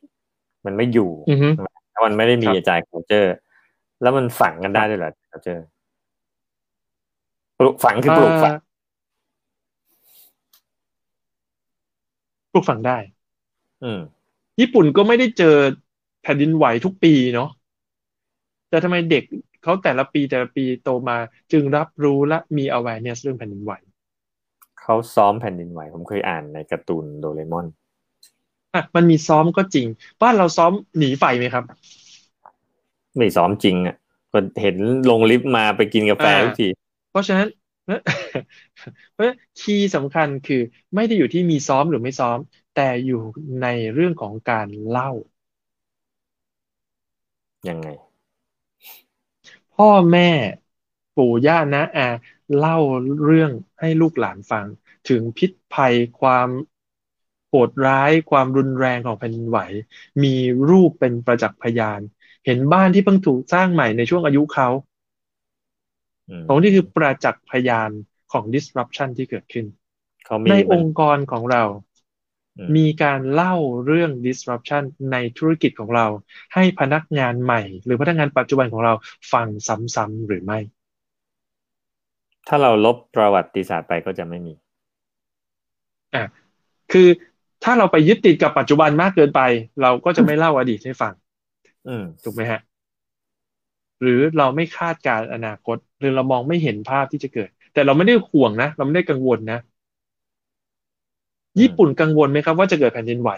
[0.66, 1.48] มันไม่อยู่อือฮึ
[1.90, 3.30] แล้วมันไม่ได้มีครับอาจารย์ culture
[4.02, 5.62] แล้วมันฝังกันได้ด้วยเหรอ culture
[7.58, 8.60] ปลูกฝังคือปลูกฝังเอ่อ
[12.52, 12.96] ปลูกฝังได้
[13.82, 14.00] อืม
[14.60, 15.54] ญี่ปุ่นก็ไม่ได้เจอ
[16.22, 17.50] แผ่นดินไหวทุกปีเนาะ
[18.68, 19.24] แต่ทำไมเด็ก
[19.64, 21.18] เขาแต่ละปีแต่ละปีโตมา
[21.52, 23.72] จึงรับรู้และมี awareness เรื่องแผ่นดินไหว
[24.80, 27.66] เขาซ้อมแผ่นดินไหว ผมเคยอ่านในการ์ตูนโดเรมอน
[28.74, 29.86] อะมันมีซ้อมก็จริง
[30.22, 31.64] บ้านเราซ้อมหนีไฟไหมครับ
[33.16, 33.96] ไม่ซ้อมจริงอะ
[34.32, 34.76] ก็เห็น
[35.10, 36.68] ลงลิฟต์มาไปกินกาแฟอ่าทุกที
[37.10, 37.48] เพราะฉะนั้น
[39.12, 40.62] เพราะฉะนั้นคีย์สำคัญคือ
[40.94, 42.38] ไม่ได้อยู่ที่มีซ้อมหรือไม่ซ้อม
[42.76, 43.22] แต่อยู่
[43.62, 45.10] ในเรื่องของการเล่า
[47.68, 47.88] ยังไง
[49.76, 50.30] พ่อแม่
[51.16, 52.08] ปู่ย่านะอา
[52.58, 52.78] เล่า
[53.24, 53.50] เรื่อง
[53.80, 54.66] ให้ลูกหลานฟัง
[55.08, 56.48] ถึงพิษภัยความ
[57.48, 59.58] โหดร้ายความรุนแรงของแผ่นดินไหว
[60.22, 60.34] มี
[60.70, 62.00] รูปเป็นประจักษ์พยาน
[62.44, 64.68] เห็นบ้านที่เพิ่งถูกสร้างใหม่ในช่วงอายุเขา
[66.28, 67.90] อืมตรงนี้คือประจักษ์พยาน
[68.32, 69.66] ของ disruption ที่เกิดขึ้น
[70.24, 71.93] เขามีในมัอนงค์กรของเราอื
[72.59, 73.55] มมีการเล่า
[73.86, 74.82] เรื่อง disruption
[75.12, 76.07] ในธุรกิจของเรา
[76.55, 78.92] ให้พนักงานใหม่ หรือพนักงานปัจจุบันของเรา
[79.32, 80.59] ฟังซ้ำๆหรือไม่
[82.48, 84.55] ถ้าเราลบประวัติศาสตร์ไปก็จะไม่มี
[86.14, 86.24] อะ
[86.92, 87.09] คือ
[87.64, 89.40] ถ้าเราไปยึดติดกับปัจจุบันมากเกินไป
[89.82, 91.12] เราก็จะไม่เล่าอดีตให้ฟัง
[91.88, 92.61] อืมถูกไหมฮะ
[94.00, 99.59] หรือเราไม่คาดการณ์อนาคต หรือเรามองไม่เห็นภาพที่จะเกิด แต่เราไม่ได้ห่วงนะ เราไม่ได้กังวลนะ
[101.61, 103.30] ญี่ปุ่นกังวลไหมครับว่าจะเกิดแผ่นดินไหว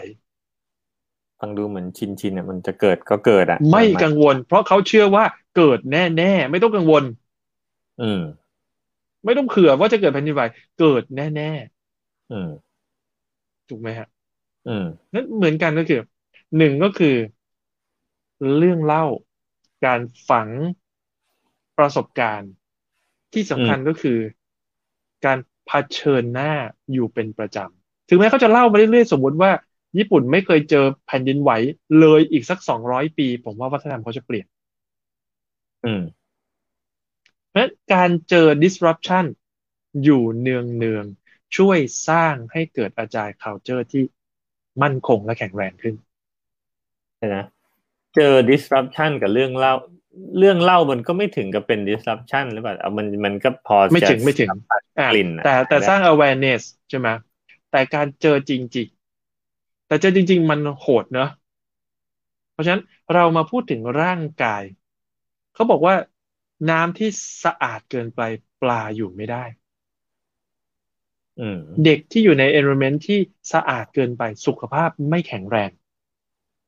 [1.39, 5.23] ฟังดูเหมือนชินชินอะมันจะเกิดก็เกิดอะ ไม่นกังวล เพราะเขาเชื่อว่า
[5.55, 7.03] เกิดแน่ๆไม่ต้องกังวล
[7.99, 8.21] อืม
[9.25, 10.43] ไม่ต้องเผื่อว่าจะเกิดแผ่นดินไหว
[10.77, 11.51] เกิดแน่
[12.29, 14.07] อืมๆถูกไหมฮะ
[14.65, 15.97] อืมนั่นเหมือนกันก็คือ
[16.57, 17.07] หนึ่งก็คือ
[18.55, 19.05] เรื่องเล่า
[19.85, 20.49] การฝัง
[21.77, 22.51] ประสบการณ์
[23.33, 24.19] ที่สำคัญก็คือ
[25.25, 26.51] การเผชิญหน้า
[26.91, 27.76] อยู่เป็นประจำ
[28.09, 29.51] ถึงแม้เขาจะเล่ามาเรื่อยๆ สมมติว่า
[29.97, 31.51] ญี่ปุ่นไม่เคยเจอแผ่นดินไหว
[31.99, 34.45] เลยอีกสักสองร้อยปี ผมว่าวัฒนธรรมเขาจะเปลี่ยน
[35.83, 36.01] อืม
[37.49, 39.25] เพราะฉะนั้นการเจอ disruption
[40.03, 44.03] อยู่เนืองเนืองๆช่วยสร้างให้เกิดอาจาย culture ที่
[44.81, 45.95] มั่นคงและแข็งแรงขึ้น
[47.17, 47.43] ใช่นะ
[48.15, 49.73] เจอ disruption กับเรื่องเล่า
[50.39, 57.09] เรื่องเล่ามันก็ไม่ถึงกับเป็น disruption หรือเปล่าเอามันมันก็พอไม่จะถึงไม่ถึงสัผัสอะกลิ่นอะแต่แต่สร้าง awareness ใช่ไหม
[57.77, 58.87] แต่การเจอจริง
[59.37, 61.29] ๆ แต่เจอจริง ๆ มันโหดเนอะ
[62.51, 64.63] เพราะฉะนั้นเรามาพูดถึงร่างกาย
[65.53, 65.95] เขาบอกว่า
[66.69, 67.09] น้ำที่
[67.43, 68.21] สะอาดเกินไป
[68.61, 69.43] ปลาอยู่ไม่ได้
[71.39, 73.19] อืมเด็กที่อยู่ใน environment ที่
[73.53, 75.71] สะอาดเกินไปสุขภาพไม่แข็งแรง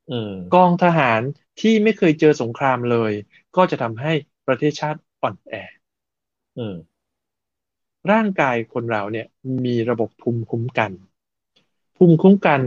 [0.10, 1.22] อืมกองทหาร
[1.60, 3.14] ที่ไม่เคยเจอสงครามเลย
[3.56, 4.12] ก็จะทำให้
[4.48, 5.54] ประเทศชาติอ่อนแอ
[6.58, 6.74] อืม
[8.12, 9.28] ร่างกายคนเราเนี่ย
[9.66, 10.92] มีระบบภูมิคุ้มกัน
[11.96, 12.62] ภูมิคุ้มกัน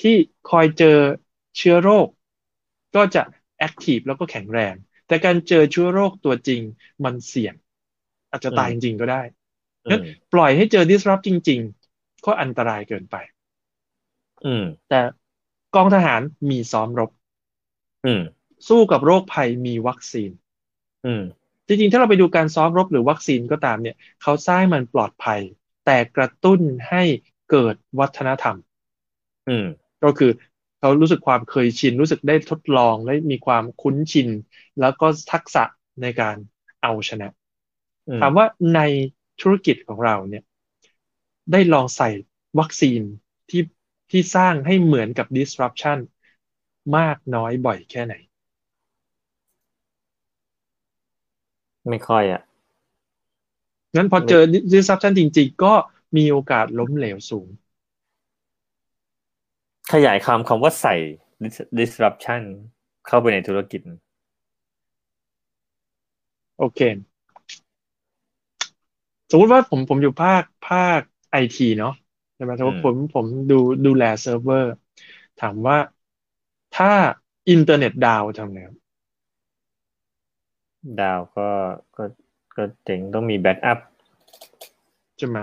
[0.00, 0.16] ที่
[0.50, 0.98] คอยเจอ
[1.56, 2.08] เชื้อโรค
[2.96, 3.22] ก็จะ
[3.58, 4.74] แอคทีฟแล้วก็แข็งแรง
[5.06, 6.60] แต่การเจอเชื้อโรคตัวจริง
[7.04, 7.54] มันเสี่ยง
[8.30, 9.22] อาจจะตายจริงๆก็ได้
[9.86, 11.60] อืงั้นมปล่อยให้เจอ disrupt จริง
[11.92, 13.16] ๆ ก็อันตรายเกินไป
[14.44, 15.00] อืม แต่
[15.74, 17.10] กองทหารมีซ้อมรบ
[18.04, 18.22] อืม
[18.68, 20.30] สู้กับโรคภัยมีวัคซีน
[21.04, 21.22] อืม
[21.66, 25.40] จริงๆ ถ้าเราไปดูการซ้อมรบหรือวัคซีนก็ตามเนี่ยเขาสร้างมันปลอดภัย
[25.84, 26.60] แต่กระตุ้น
[26.90, 27.02] ให้
[27.50, 28.56] เกิดวัฒนธรรม
[29.48, 29.66] อืม
[30.04, 30.30] ก็คือ
[30.80, 34.28] เขารู้สึกความเคยชิน รู้สึกได้ทดลองและมีความคุ้นชิน
[34.80, 35.64] แล้วก็ทักษะ
[36.02, 36.36] ในการ
[36.82, 37.28] เอาชนะ
[38.08, 38.80] อืมถามว่าใน
[39.40, 40.44] ธุรกิจของเราเนี่ย
[41.52, 42.08] ได้ลองใส่
[42.58, 43.00] วัคซีน
[43.50, 43.62] ที่
[44.10, 45.98] ที่สร้างให้เหมือนกับ disruption
[46.96, 48.14] มากน้อยบ่อยแค่ไหน
[51.88, 52.42] ไม่ค่อยอะ
[53.96, 55.72] งั้นพอเจอ disruption จริง ๆ ก็
[56.16, 57.48] มีโอกาสล้มเหลวสูง
[59.92, 60.94] ขยายคำคำว่าใส่
[61.42, 62.42] dis- disruption
[63.06, 63.80] เข้าไปในธุรกิจ
[66.56, 66.80] โอเค
[69.30, 71.90] สมมุติว่าผมผมอยู่ภาคภาคไอทีเนาะ
[72.34, 73.54] ใช่ไหมสมมติอืมผมผมดู
[73.84, 74.66] ดูแลเซิร์ฟเวอร์
[75.38, 75.76] ถามว่า
[76.72, 76.86] ถ้า
[77.48, 78.76] อินเทอร์เน็ต down ทำไงครับ
[81.00, 81.48] ดาวก็
[81.96, 82.04] ก็
[82.56, 83.78] ก็เจ๋งต้องมีแบ็กอัพ
[85.18, 85.38] ใช่ไหม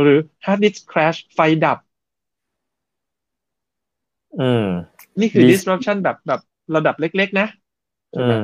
[0.00, 1.78] หรือ hard disk crash ไฟดับ
[4.38, 4.64] อืม
[5.20, 6.40] นี่คือ Dis- disruption แบบแบบ
[6.74, 7.46] ระดับเล็ก ๆ นะ
[8.12, 8.40] ใช่อืไหมม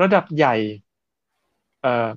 [0.00, 0.54] ระดับใหญ่
[1.80, 2.08] เอ่อ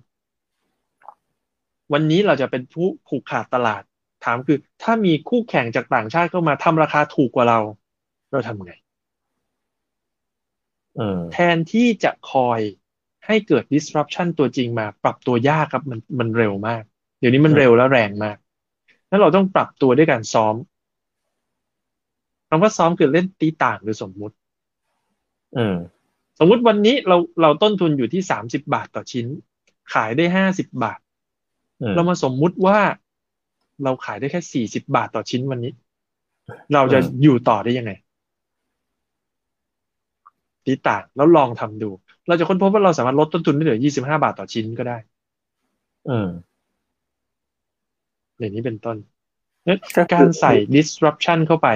[1.94, 3.84] วันนี้เราจะเป็นผู้ผูกขาดตลาด
[4.26, 7.60] ถามคือ ถ้ามีคู่แข่งจากต่างชาติเข้ามาทำราคาถูกกว่าเรา
[8.32, 8.72] เราทำไง
[10.98, 12.60] อืมแทนที่จะคอย
[13.26, 16.84] ให้เกิด disruption ตัวจริงมา ปรับตัวยากครับมันมันเร็วมาก
[17.20, 18.38] เดี๋ยวนี้มันอืมเร็วและแรงมาก
[19.08, 20.56] แล้วเราต้องปรับตัวด้วยการซ้อม
[22.50, 24.36] คำว่าซ้อมคือเล่นตีต่างหรือสมมุติ
[25.56, 25.76] อืม
[26.40, 29.28] สมมุติวันนี้เราเราต้นทุนอยู่ที่สามสิบาทต่อชิ้น
[29.94, 31.00] ขายได้ห้าสิบบาท
[31.82, 32.80] อืมเรามาสมมุติว่า
[33.84, 35.72] เราขายได้แค่สี่สิบาทต่อชิ้นวันนี้
[36.74, 37.92] เราจะอืมอยู่ต่อได้ยังไง
[40.66, 41.90] ตีต่างแล้วลองทำดู
[42.28, 44.98] เราจะค้นพบว่าเราสามารถลดต้นทุนได้เหลือยี่สิบห้าบาทต่อชิ้นก็ได้
[46.10, 46.30] อืม
[48.40, 48.98] อย่างนี้เป็นต้น
[49.68, 51.68] งั้นก็คือการใส่ disruption เข้าไป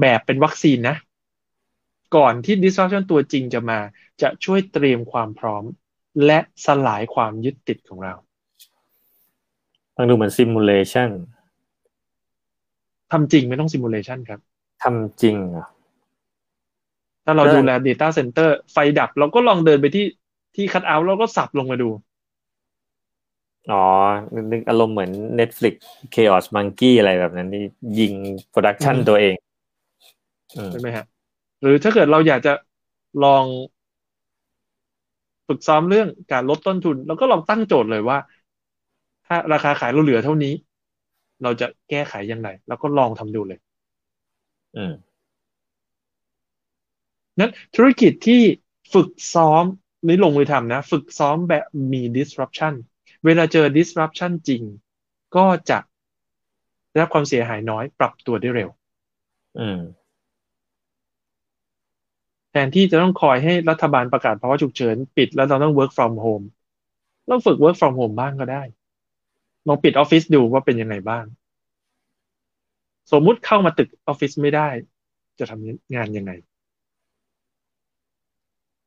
[0.00, 0.96] แบบเป็นวัคซีนนะ
[2.16, 3.78] ก่อนที่ disruption ตัวจริงจะมา
[4.22, 5.64] จะช่วยเตรียมความพร้อม
[6.26, 8.14] และสลายความยึดติดของเรา
[9.96, 11.10] ฟังดูเหมือน simulation
[13.12, 14.40] ทำจริงไม่ต้อง simulation ครับ
[14.82, 15.66] ทำจริงเหรอะ
[17.24, 20.04] ถ้าเราดูแล Data Center ไฟดับ เราก็ลองเดินไปที่
[20.54, 21.88] ที่คัดเอาท์แล้วก็สับลงมาดู
[23.70, 23.76] อ๋อ
[24.52, 25.74] นึกอารมณ์เหมือน Netflix
[26.14, 27.60] Chaos Monkey อะไรแบบนั้นที่
[27.98, 28.14] ยิง
[28.48, 29.34] โปรดักชันตัวเอง
[30.70, 31.04] ใช่ไหมฮะ
[31.60, 32.50] หรือถ้าเกิดเราอยากจะ
[33.20, 33.46] ลอง
[35.48, 38.18] ฝึกซ้อมเรื่องการลดต้นทุน เราก็ลองตั้งโจทย์เลยว่า
[39.26, 40.54] ถ้าราคาขายเราเหลือเท่านี้
[41.42, 43.58] เราจะแก้ไขยังไงแล้วก็ลองทำดูเลย
[44.74, 45.11] อืม
[47.40, 48.42] นั้นธุรกิจที่
[48.94, 49.64] ฝึกซ้อม
[50.06, 52.74] นี่ลงมือทำนะ ฝึกซ้อมแบบมี disruption
[53.24, 54.62] เวลาเจอ disruption จริง
[55.36, 55.78] ก็จะ
[56.90, 58.70] ได้รับความเสียหายน้อยปรับตัวได้เร็ว
[59.58, 59.80] อืม
[62.50, 66.44] แทนที่จะต้องคอยให้รัฐบาลประกาศภาวะฉุกเฉินปิดแล้วเราต้อง work from home
[67.26, 68.62] เราฝึก work from home บ้างก็ได้
[69.66, 71.24] ลองปิดออฟฟิศดูว่าเป็นยังไงบ้าง
[73.12, 74.68] สมมุติเข้ามาตึกออฟฟิศไม่ได้
[75.38, 76.32] จะทำงานยังไง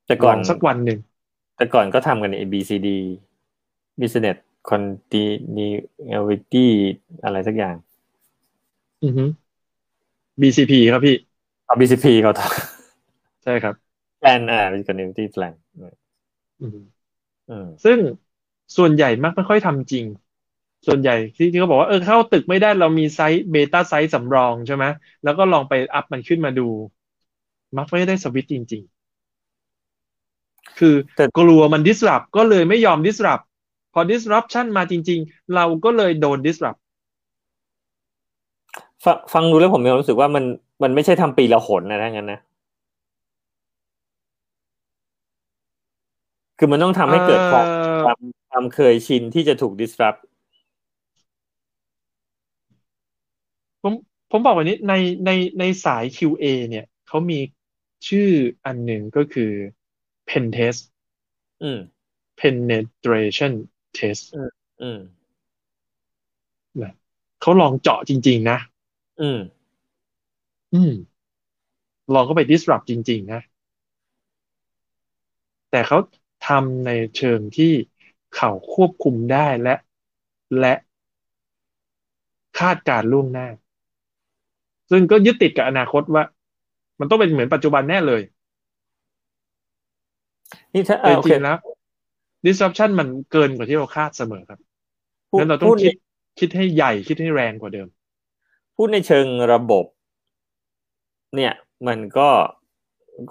[0.05, 0.99] แต่ก่อนสักวันหนึ่ง
[1.55, 2.97] แต่ก่อนก็ทำกันใน ABCD
[3.99, 4.37] Business
[4.69, 6.67] Continuity
[7.23, 7.75] อะไรสักอย่าง
[9.01, 9.23] อือฮึ
[10.41, 11.15] BCP ครับพี่
[11.65, 12.41] เอา BCP เขาท
[13.43, 15.53] ใช่ครับำแพลนอ่า Continuity Plan
[16.59, 16.77] อืม
[17.49, 17.99] อืมซึ่ง
[18.77, 20.05] ส่วนใหญ่มักไม่ค่อยทำจริง
[20.87, 24.85] ส่วนใหญ่ที่ที่เขาบอกว่าเออเข้าตึกไม่ได้เรามีไซต์เบต้าไซต์สำรองใช่ไหม
[25.23, 26.61] แล้วก็ลองไปอัพมันขึ้นมาดู
[27.77, 28.94] มักไม่ได้สวิตช์จริง ๆ
[30.79, 33.43] คือแต่กลัวมัน disrupt ก็เลยไม่ยอม disrupt
[33.93, 36.79] พอ disruption มาจริง ๆ เราก็เลยโดน disrupt
[39.03, 40.43] ฟังฟังดูแล้วผมมีความรู้สึกว่ามัน
[40.83, 42.39] มันไม่ใช่ทำปีละหนนะถ้างั้นนะ
[46.57, 48.19] คือมันต้องทำให้เกิดความเอ่อความ
[48.51, 50.19] ความเคยชินที่จะถูก disrupt
[53.81, 53.93] ผม
[54.31, 54.93] ผมบอกแบบนี้ใน
[55.25, 57.39] ในในสาย QA เนี่ยเขามี
[58.07, 58.29] ชื่อ
[58.65, 59.51] อันหนึ่งก็คือ
[60.29, 60.81] pen test
[61.63, 61.79] อืม
[62.39, 63.53] penetration
[63.97, 64.23] test
[64.81, 64.99] อืม
[67.41, 68.57] เขาลองเจาะจริง ๆ นะ
[69.21, 69.39] อืม
[70.73, 70.91] อืม
[72.13, 73.41] ลองเข้าไป disrupt จริง ๆ นะ
[75.69, 75.97] แต่เขา
[76.41, 77.73] ทำในเชิงที่
[78.31, 79.75] เขาควบคุมได้และ
[80.59, 80.73] และ
[82.59, 83.47] คาดการณ์ล่วงหน้า
[84.91, 86.23] ซึ่งก็ยึดติดกับอนาคตว่า
[86.99, 88.21] มันต้องเป็นเหมือนปัจจุบันแน่เลย
[90.75, 91.57] นี่ถ้าแต่อ่าจโอเคริงๆแล้ว
[92.45, 94.59] disruption มันเกินกว่าที่เราคาดเสมอครับ
[95.31, 95.95] พูดงั้นเราต้อพูงดคิด
[96.39, 97.87] คิดให้ใหญ่คิดให้แรงกว่าเดิม
[98.75, 99.85] พูดในเชิงระบบ
[101.35, 101.53] เนี่ย
[101.87, 102.29] มันก็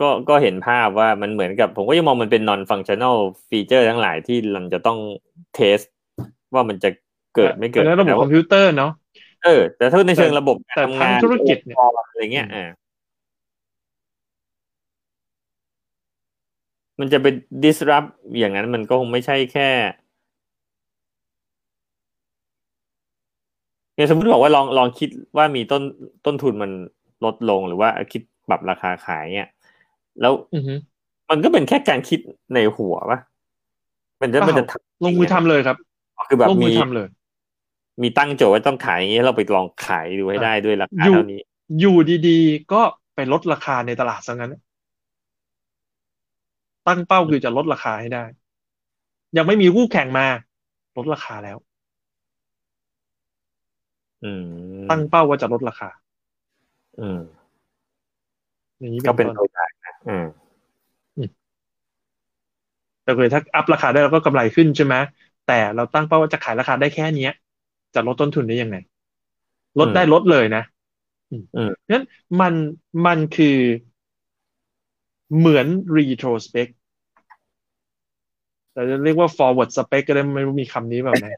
[0.01, 3.16] ก็ก็เห็นภาพว่ามันเหมือนกับ ผมก็ยังมองมันเป็น non functional
[3.49, 4.99] feature ทั้งหลายที่เราจะต้อง
[5.55, 5.78] เทส
[6.55, 6.90] ว่ามันจะ
[7.36, 8.92] เกิดไม่เกิดอันนั้นระบบแต่คอว่ามพิวเตอร์เนาะ
[9.45, 12.68] เออแต่ถ้าในเชิงระบบแต่การทำงานทางธุรกิจเนี่ยองค์กรอะไรเงี้ยอ่า
[17.01, 19.68] มันจะเป็น disrupt อย่างนั้นมันก็คงไม่ใช่แค่
[23.95, 25.82] เนี่ยสมมติบอกว่าลองลองคิดว่ามีต้น
[26.26, 26.70] ต้นทุนมัน
[27.24, 29.51] ลดลงหรือว่าคิดปรับราคาขายเนี่ย
[30.20, 30.74] แล้วอือฮึ
[31.30, 32.20] มันก็เป็นแค่การคิด
[32.55, 33.18] ในหัวปะ
[34.20, 35.76] มันจะเปล่ามันจะทำลงมือทำเลยครับ
[36.28, 37.09] คือแบบลงมืมีอทำเลย
[38.03, 41.40] มีตั้งโจทย์ไว้ต้องขายอย่างนี้เราไปลองขายดูให้ได้ด้วยราคาอยู่เท่านี้
[41.80, 41.97] อยู่
[42.28, 42.80] ดีๆ ก็
[43.14, 44.55] ไปลดราคาในตลาดซะงั้น
[46.87, 48.24] ตั้งเป้าคือจะลดราคาให้ได้
[49.37, 50.26] ยังไม่มีคู่แข่งมา
[50.97, 51.59] ลดราคาแล้ว
[54.22, 55.89] อืมตั้งเป้าว่าจะลดราคา
[56.99, 57.45] อืม
[58.78, 60.24] อย่างนี้ก็เป็เป็นนต้นตัวอย่างนะอืม
[63.03, 64.95] แต่เคยถ้าอัพราคาได้เราก็กำไรขึ้นใช่ไหม
[65.45, 67.30] แต่เราตั้งเป้าว่าจะขายราคาได้แค่เนี้ย
[67.95, 68.76] จะลดต้นทุนได้ยังไง
[69.78, 70.62] ลดได้ลดเลยนะ
[71.55, 72.05] อืมเพราะฉะนั้น
[72.41, 72.55] มัน
[73.07, 73.47] มันคือ
[75.37, 75.66] เหมือน
[75.97, 76.72] retrospect
[78.72, 81.29] แต่จะเรียกว่า forward spec ก็ได้ไม่รู้มีคำนี้แบบไหน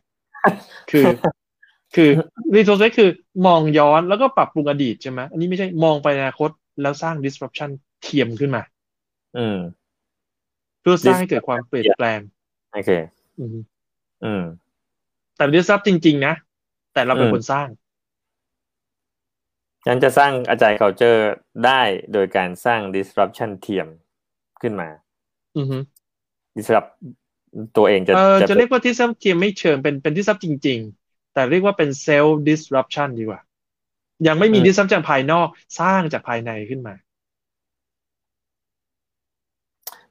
[0.90, 1.04] คือ
[1.94, 2.10] คือ
[2.54, 3.10] retrospect คือ
[3.46, 6.50] มองย้อนแล้วก็ปรับปรุงอดีตใช่ไหมอันนี้ไม่ใช่มองไปอนาคต
[6.82, 7.70] แล้วสร้าง disruption
[8.02, 8.62] เทียมขึ้นมา
[9.38, 9.58] อืม
[10.80, 12.20] เพื่อสร้างให้เกิดความเปลี่ยนแปลง
[12.72, 12.90] โอเค
[13.38, 13.56] อืม
[14.24, 14.42] อืม
[15.36, 16.34] แต่ disrupt จริง ๆ นะ
[16.94, 17.68] แต่เราเป็นอืมคนสร้าง
[19.86, 21.20] งั้นจะสร้างอาจารย์ culture
[21.66, 21.80] ได้
[22.12, 23.88] โดยการสร้าง disruption เทียม
[24.62, 24.88] ขึ้นมา
[25.56, 25.78] อือฮึ
[26.56, 26.88] disrupt
[27.76, 33.40] ตัวเองจะเออจะป็นเรียกว่า disrupt เทียมไม่เชิงเป็นเป็น disrupt จริง ๆ แต่เรียกว่าเป็น self disruption ดีกว่า
[34.26, 35.48] ยังไม่มี disrupt จากภายนอก
[35.80, 36.94] สร้างจากภายในขึ้นมา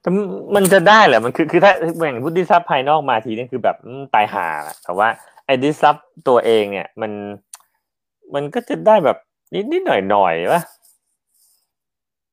[0.02, 0.10] แต่
[0.56, 1.72] มันจะได้เหรอ มันคือคือถ้า
[2.06, 5.08] อย่างพูด disrupt ภายนอกมาทีนึงคือแบบอืมตายห่าอะแต่ว่า
[5.46, 7.12] ไอ้ disrupt ตัวเองเนี่ย มัน
[8.34, 9.18] มันก็จะได้แบบ
[9.56, 10.62] นิดนิดหน่อยหน่อยๆวะ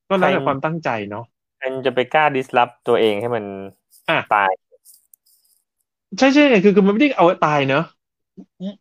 [0.08, 1.24] ก็แล้วแต่ความตั้งใจเนาะ
[1.60, 3.44] มันจะไปกล้าดิสลอฟตัวเองให้มัน
[4.08, 4.50] อะตาย
[6.18, 7.84] ใช่ใช่คือคือมันไม่ได้เอาตายเนาะ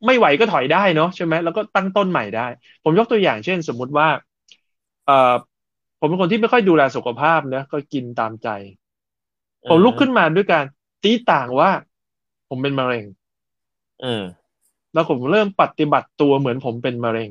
[0.06, 2.48] ไม่ไหวก็ถอยได้เนาะใช่ไหมแล้วก็ตั้งต้นใหม่ได้
[2.84, 4.08] ผมยกตัวอย่างเช่น สมมุติว่า
[5.06, 5.34] เอ่อ
[6.00, 8.48] ผมเป็นคนที่ไม่ค่อยดูแลสุขภาพนะก็กินตามใจ
[9.70, 10.66] ผมลุกขึ้นมาด้วยการ
[11.04, 11.70] ตีต่างว่า
[12.50, 13.06] ผมเป็นมะเร็ง
[14.04, 14.24] อืม
[14.94, 17.30] แล้วผมเริ่มปฏิบัติตัวเหมือนผมเป็นมะเร็ง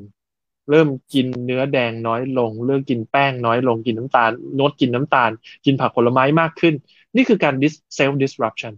[0.70, 5.30] เริ่มกินเนื้อแดงน้อยลงเริ่มกินแป้งน้อยลงกินน้ำตาลงดกินน้ำตาล
[5.64, 6.74] กินผักผลไม้มากขึ้น
[7.16, 7.54] นี่คือการ
[7.98, 8.72] self disruption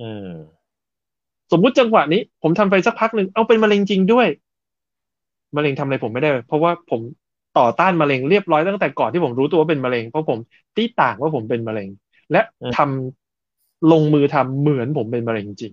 [0.00, 0.30] อืม
[1.52, 4.28] สมมุติจังหวะนี้ ผมทำไปสักพักหนึ่งเอาเป็นมะเร็งจริงด้วย
[5.56, 7.00] มะเร็งทำอะไรผมไม่ได้ เพราะว่าผม
[7.58, 10.38] ต่อต้านมะเร็งเรียบร้อยตั้งแต่ก่อนที่ผมรู้ตัวว่าเป็นมะเร็งเพราะผม
[10.76, 11.88] ตีต่างว่าผมเป็นมะเร็ง
[12.32, 12.40] และ
[12.76, 15.72] ทำลงมือทำเหมือนผมเป็นมะเร็งจริง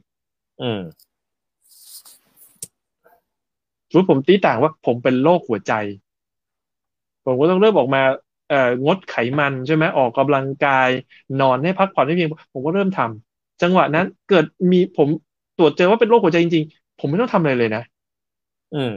[3.93, 5.73] อืมรู้ผมตีต่างว่าผมเป็นโรคหัวใจ
[7.25, 8.01] ผมก็ต้องเริ่มออกมา
[8.47, 10.89] เอ่องดไขมันใช่ไหมออกกำลังกาย
[11.41, 15.09] นอนให้พักผ่อนให้เพียงผมก็เริ่มทำจังหวะนั้นเกิดมีผม
[15.57, 17.83] ตรวจเจอว่าเป็นโรคหัวใจจริง ๆ ผมไม่ต้องทำอะไรเลยนะ
[18.73, 18.91] อืม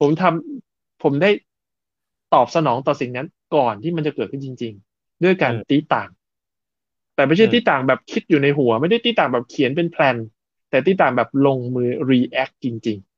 [0.00, 1.30] ผมทำผมได้
[2.34, 6.08] ตอบสนองต่อสิ่งนั้นก่อนที่มันจะเกิดขึ้นจริง ๆ ด้วยการตีต่าง
[7.14, 10.16] แต่ไม่ใช่ตีต่างแบบคิดอยู่ในหัว ไม่ได้ตีต่างแบบเขียนเป็นแพลน
[10.70, 13.09] แต่ตีต่างแบบลงมือ react จริงๆ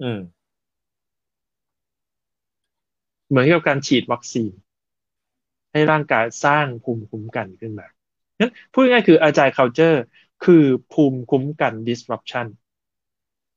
[0.00, 0.18] อืม
[3.28, 4.52] เหมือนกับการฉีดวัคซีน
[5.72, 7.86] ให้ร่างกายสร้างภูมิคุ้มกันขึ้นมา
[8.38, 9.98] งั้นพูดง่ายคืออาจารย์ culture
[10.44, 12.46] คือภูมิคุ้มกัน disruption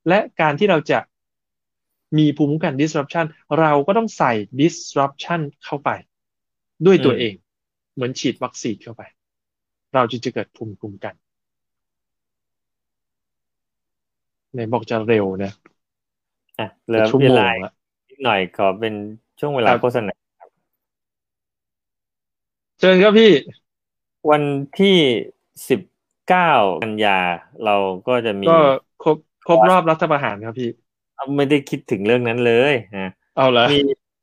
[0.07, 0.99] และการที่เราจะ
[2.17, 3.25] มีภูมิคุ้มกัน disruption
[3.59, 4.31] เราก็ต้องใส่
[4.61, 5.89] disruption เข้าไป
[6.85, 7.33] ด้วยตัวเอง
[7.93, 9.01] เหมือนฉีดวัคซีนเข้าไป
[9.93, 11.15] เราจึงจะเกิดภูมิคุ้มกัน
[14.55, 15.51] ในบอกจะเร็วนะ
[16.59, 17.47] อะเหลือเวลา
[18.09, 18.93] นิดหน่อยขอเป็น
[19.39, 20.13] ช่วงเวลาโฆษณา
[22.79, 23.31] เชิญครับพี่
[24.29, 24.43] วัน
[24.79, 24.97] ที่
[25.69, 25.81] สิบ
[26.27, 26.51] เก้า
[26.83, 27.19] กันยา
[27.65, 27.75] เรา
[28.07, 28.59] ก็จะมีก็
[29.03, 30.69] ครบครบรอบรัฐประหารครับพี่
[31.37, 33.79] ไม่ได้คิดถึงเรื่องนั้นเลยฮะเอาละมี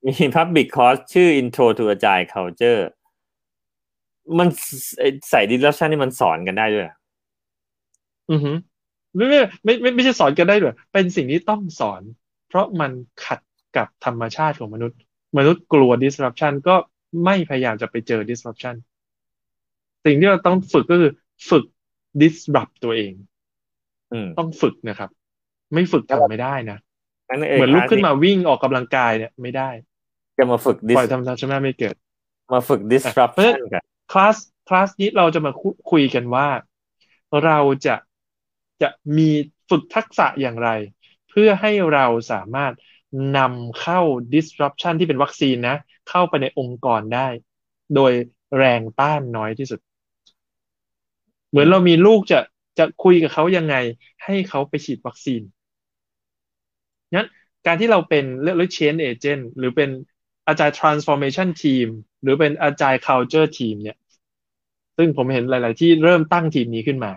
[0.07, 2.82] มี Public Course ชื่อ Intro to Agile Culture
[4.39, 4.49] มัน
[5.30, 6.87] ใส่ disruption นี่มันสอนกันได้ด้วย
[8.30, 8.53] อือฮึ
[9.16, 12.03] ไม่ไม่ไม่ไม่ไม่ใช่สอนกันได้ด้วย เป็นสิ่งที่ต้องสอน
[12.49, 12.91] เพราะมัน
[13.25, 13.41] ขัด
[13.77, 14.99] กับธรรมชาติของมนุษย์
[15.39, 16.77] มนุษย์กลัว disruption ก็
[17.25, 18.75] ไม่พยายามจะไปเจอ disruption
[20.05, 21.13] สิ่งที่เราต้องฝึกก็คือ
[21.51, 21.65] ฝึก
[22.21, 23.13] disrupt ตัวเอง
[24.39, 25.11] ต้องฝึกนะครับ
[25.75, 26.79] ไม่ฝึกทำไม่ได้นะ
[27.57, 29.71] เหมือนลุกขึ้นมาวิ่งออกกำลังกายเนี่ยไม่ได้
[30.39, 31.95] จะมาฝึกปล่อยทำธรรมชาติไม่เกิด
[32.53, 33.83] มาฝึก disruption กัน
[34.13, 34.37] คลาส
[34.69, 35.53] คลาสนี้เราจะมา
[35.91, 36.49] คุยกันว่า
[37.45, 37.95] เราจะ
[38.83, 39.29] จะมี
[39.71, 42.72] ฝึกทักษะอย่างไรเพื่อให้เราสามารถ
[43.37, 44.01] นำเข้า
[44.34, 45.76] disruption ที่เป็นวัคซีนนะ
[46.11, 47.28] เข้าไปในองค์กรได้
[47.95, 48.12] โดย
[48.59, 49.80] แรงต้านน้อยที่สุด
[51.51, 52.41] เหมือนเรามีลูกจะ
[52.78, 53.76] จะคุยกับเขายังไง
[54.24, 55.43] ให้เขาไปฉีดวัคซีน
[57.14, 57.26] งั้น
[57.66, 59.91] การที่เราเป็นเรียกว่า change agent หรือเป็น
[60.49, 61.89] อาจารย์ transformation team
[62.22, 63.97] หรือเป็นอาจารย์ culture team เนี่ย
[64.97, 67.12] ซึ่งผมเห็นหลาย ๆ ที่เริ่มตั้งทีมนี้ขึ้นมา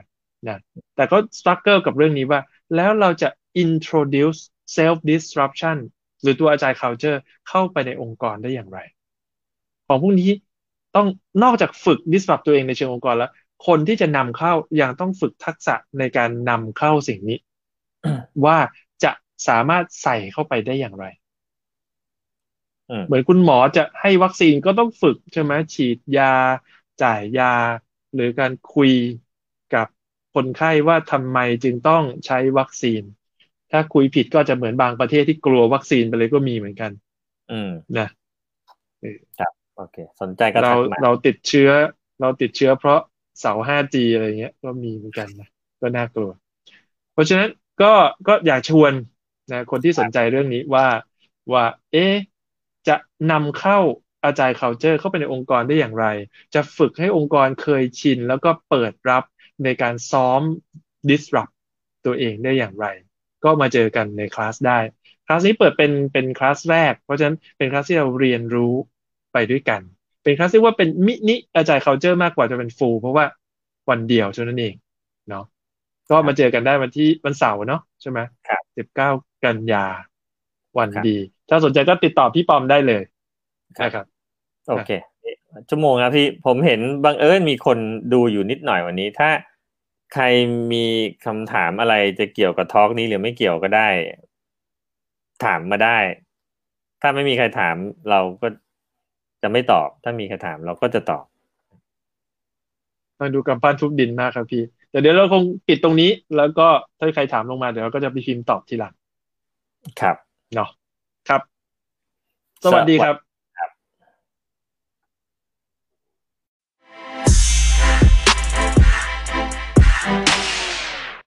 [0.47, 0.57] นะ
[0.95, 2.39] แต่ก็ struggle กับเรื่องนี้ว่า
[2.76, 3.30] แล้วเราจะ
[3.63, 4.39] introduce
[4.78, 5.78] self disruption
[6.22, 8.80] หรือตัวอาจารย์ culture เข้าไปในองค์กรได้อย่างไร
[9.88, 10.32] ของพวกนี้
[10.95, 11.07] ต้อง
[11.43, 13.32] นอกจากฝึก disrupt ตัวเองในเชิงองค์กรแล้ว
[13.67, 17.39] คนที่จะนำเข้ายังต้องฝึกทักษะในการนำเข้าสิ่งนี้
[18.45, 18.57] ว่า
[19.03, 19.11] จะ
[19.47, 21.05] สามารถใส่เข้าไปได้อย่างไร
[23.05, 26.34] เหมือนคุณหมอจะให้วัคซีนก็ต้องฝึกใช่ไหมฉีดยา
[26.99, 27.45] จ่ายยา
[28.13, 29.29] หรือการคุยกับ
[30.36, 33.02] คนไข้ว่าทำไมจึงต้องใช้วัคซีน
[33.72, 36.92] ถ้าคุยผิดก็จะเหมือนบางประเทศที่กลัววัคซีนไปเลยก็มีเหมือนกัน
[37.52, 38.08] อืมนะ
[39.40, 40.74] ครับโอเค สนใจก็เรา
[41.04, 41.70] เราติดเชื้อ
[42.22, 43.00] เราติดเชื้อเพราะ
[43.40, 45.50] เสา 5G อะไรเงี้ย ก็มีเหมือนกันนะ
[45.82, 46.32] ก็น่ากลัว
[47.14, 47.50] เพราะฉะนั้น
[47.82, 47.94] ก็
[48.28, 48.94] ก็อยากชวน
[49.52, 50.88] นะคนที่สนใจเรื่องนี้ว่า
[51.54, 52.08] ว่า เอ๊
[52.88, 52.96] จะ
[53.32, 53.80] นำเข้า
[54.26, 56.06] อาจารย์ culture เข้าไปในองค์กรได้อย่างไร
[56.54, 59.24] จะฝึกให้องค์กรเคยชิน แล้วก็เปิดรับ
[59.64, 60.41] ในการซ้อม
[61.10, 61.53] disrupt
[62.05, 62.88] ตัวเองได้อย่างไร
[63.43, 64.80] ก็มาเจอกันในคลาสได้
[65.26, 68.74] คลาสนี้เปิดเป็นเป็นคลาสแรก เพราะฉะนั้นเป็นคลาสที่เราเรียนรู้
[69.34, 69.82] ไปด้วยกัน
[70.24, 73.26] เป็นคลาสที่ว่าเป็นมินิอาจารย์ culture มากกว่าจะเป็นฟูลเพราะว่า
[73.89, 74.74] วันเดียวเท่านั้นเอง
[75.30, 75.45] เนาะ
[76.10, 79.10] ก็มาเจอกันได้วันที่วันเสาร์เนาะใช่ไหมครับสิบเก้า
[79.45, 79.86] กันยา
[80.78, 81.18] วันดี
[81.49, 83.03] ถ้าสนใจก็ติดต่อพี่ปอมได้เลย
[83.84, 84.05] นะครับ
[84.68, 84.91] โอเค
[85.70, 87.78] ชั่วโมงนะพี่ผมเห็นบางเอิญมีคน
[88.14, 89.30] ดูอยู่นิดหน่อยวันนี้ ถ้า
[90.14, 90.24] ใคร
[90.72, 90.86] มี
[91.26, 93.88] คำถามอะไรจะเกี่ยวกับทอล์กนี้หรือไม่เกี่ยวก็ได้
[95.43, 95.97] ถามมาได้
[97.01, 97.76] ถ้าไม่มีใครถาม
[98.10, 98.47] เราก็
[99.41, 101.26] จะไม่ตอบ ถ้ามีใครถามเราก็จะตอบ
[103.20, 108.93] ฟังดูกำปั้นทุบดินมากครับพี่แต่เดี๋ยวเราคงปิดตรงนี้ แล้วก็ถ้าใครถามลงมาเดี๋ยวเราก็จะไปพิมพ์ตอบทีหลัง
[110.01, 110.16] ครับ
[110.55, 110.70] เนาะ
[111.30, 111.41] ครับ
[112.64, 113.29] สวัสดีครับ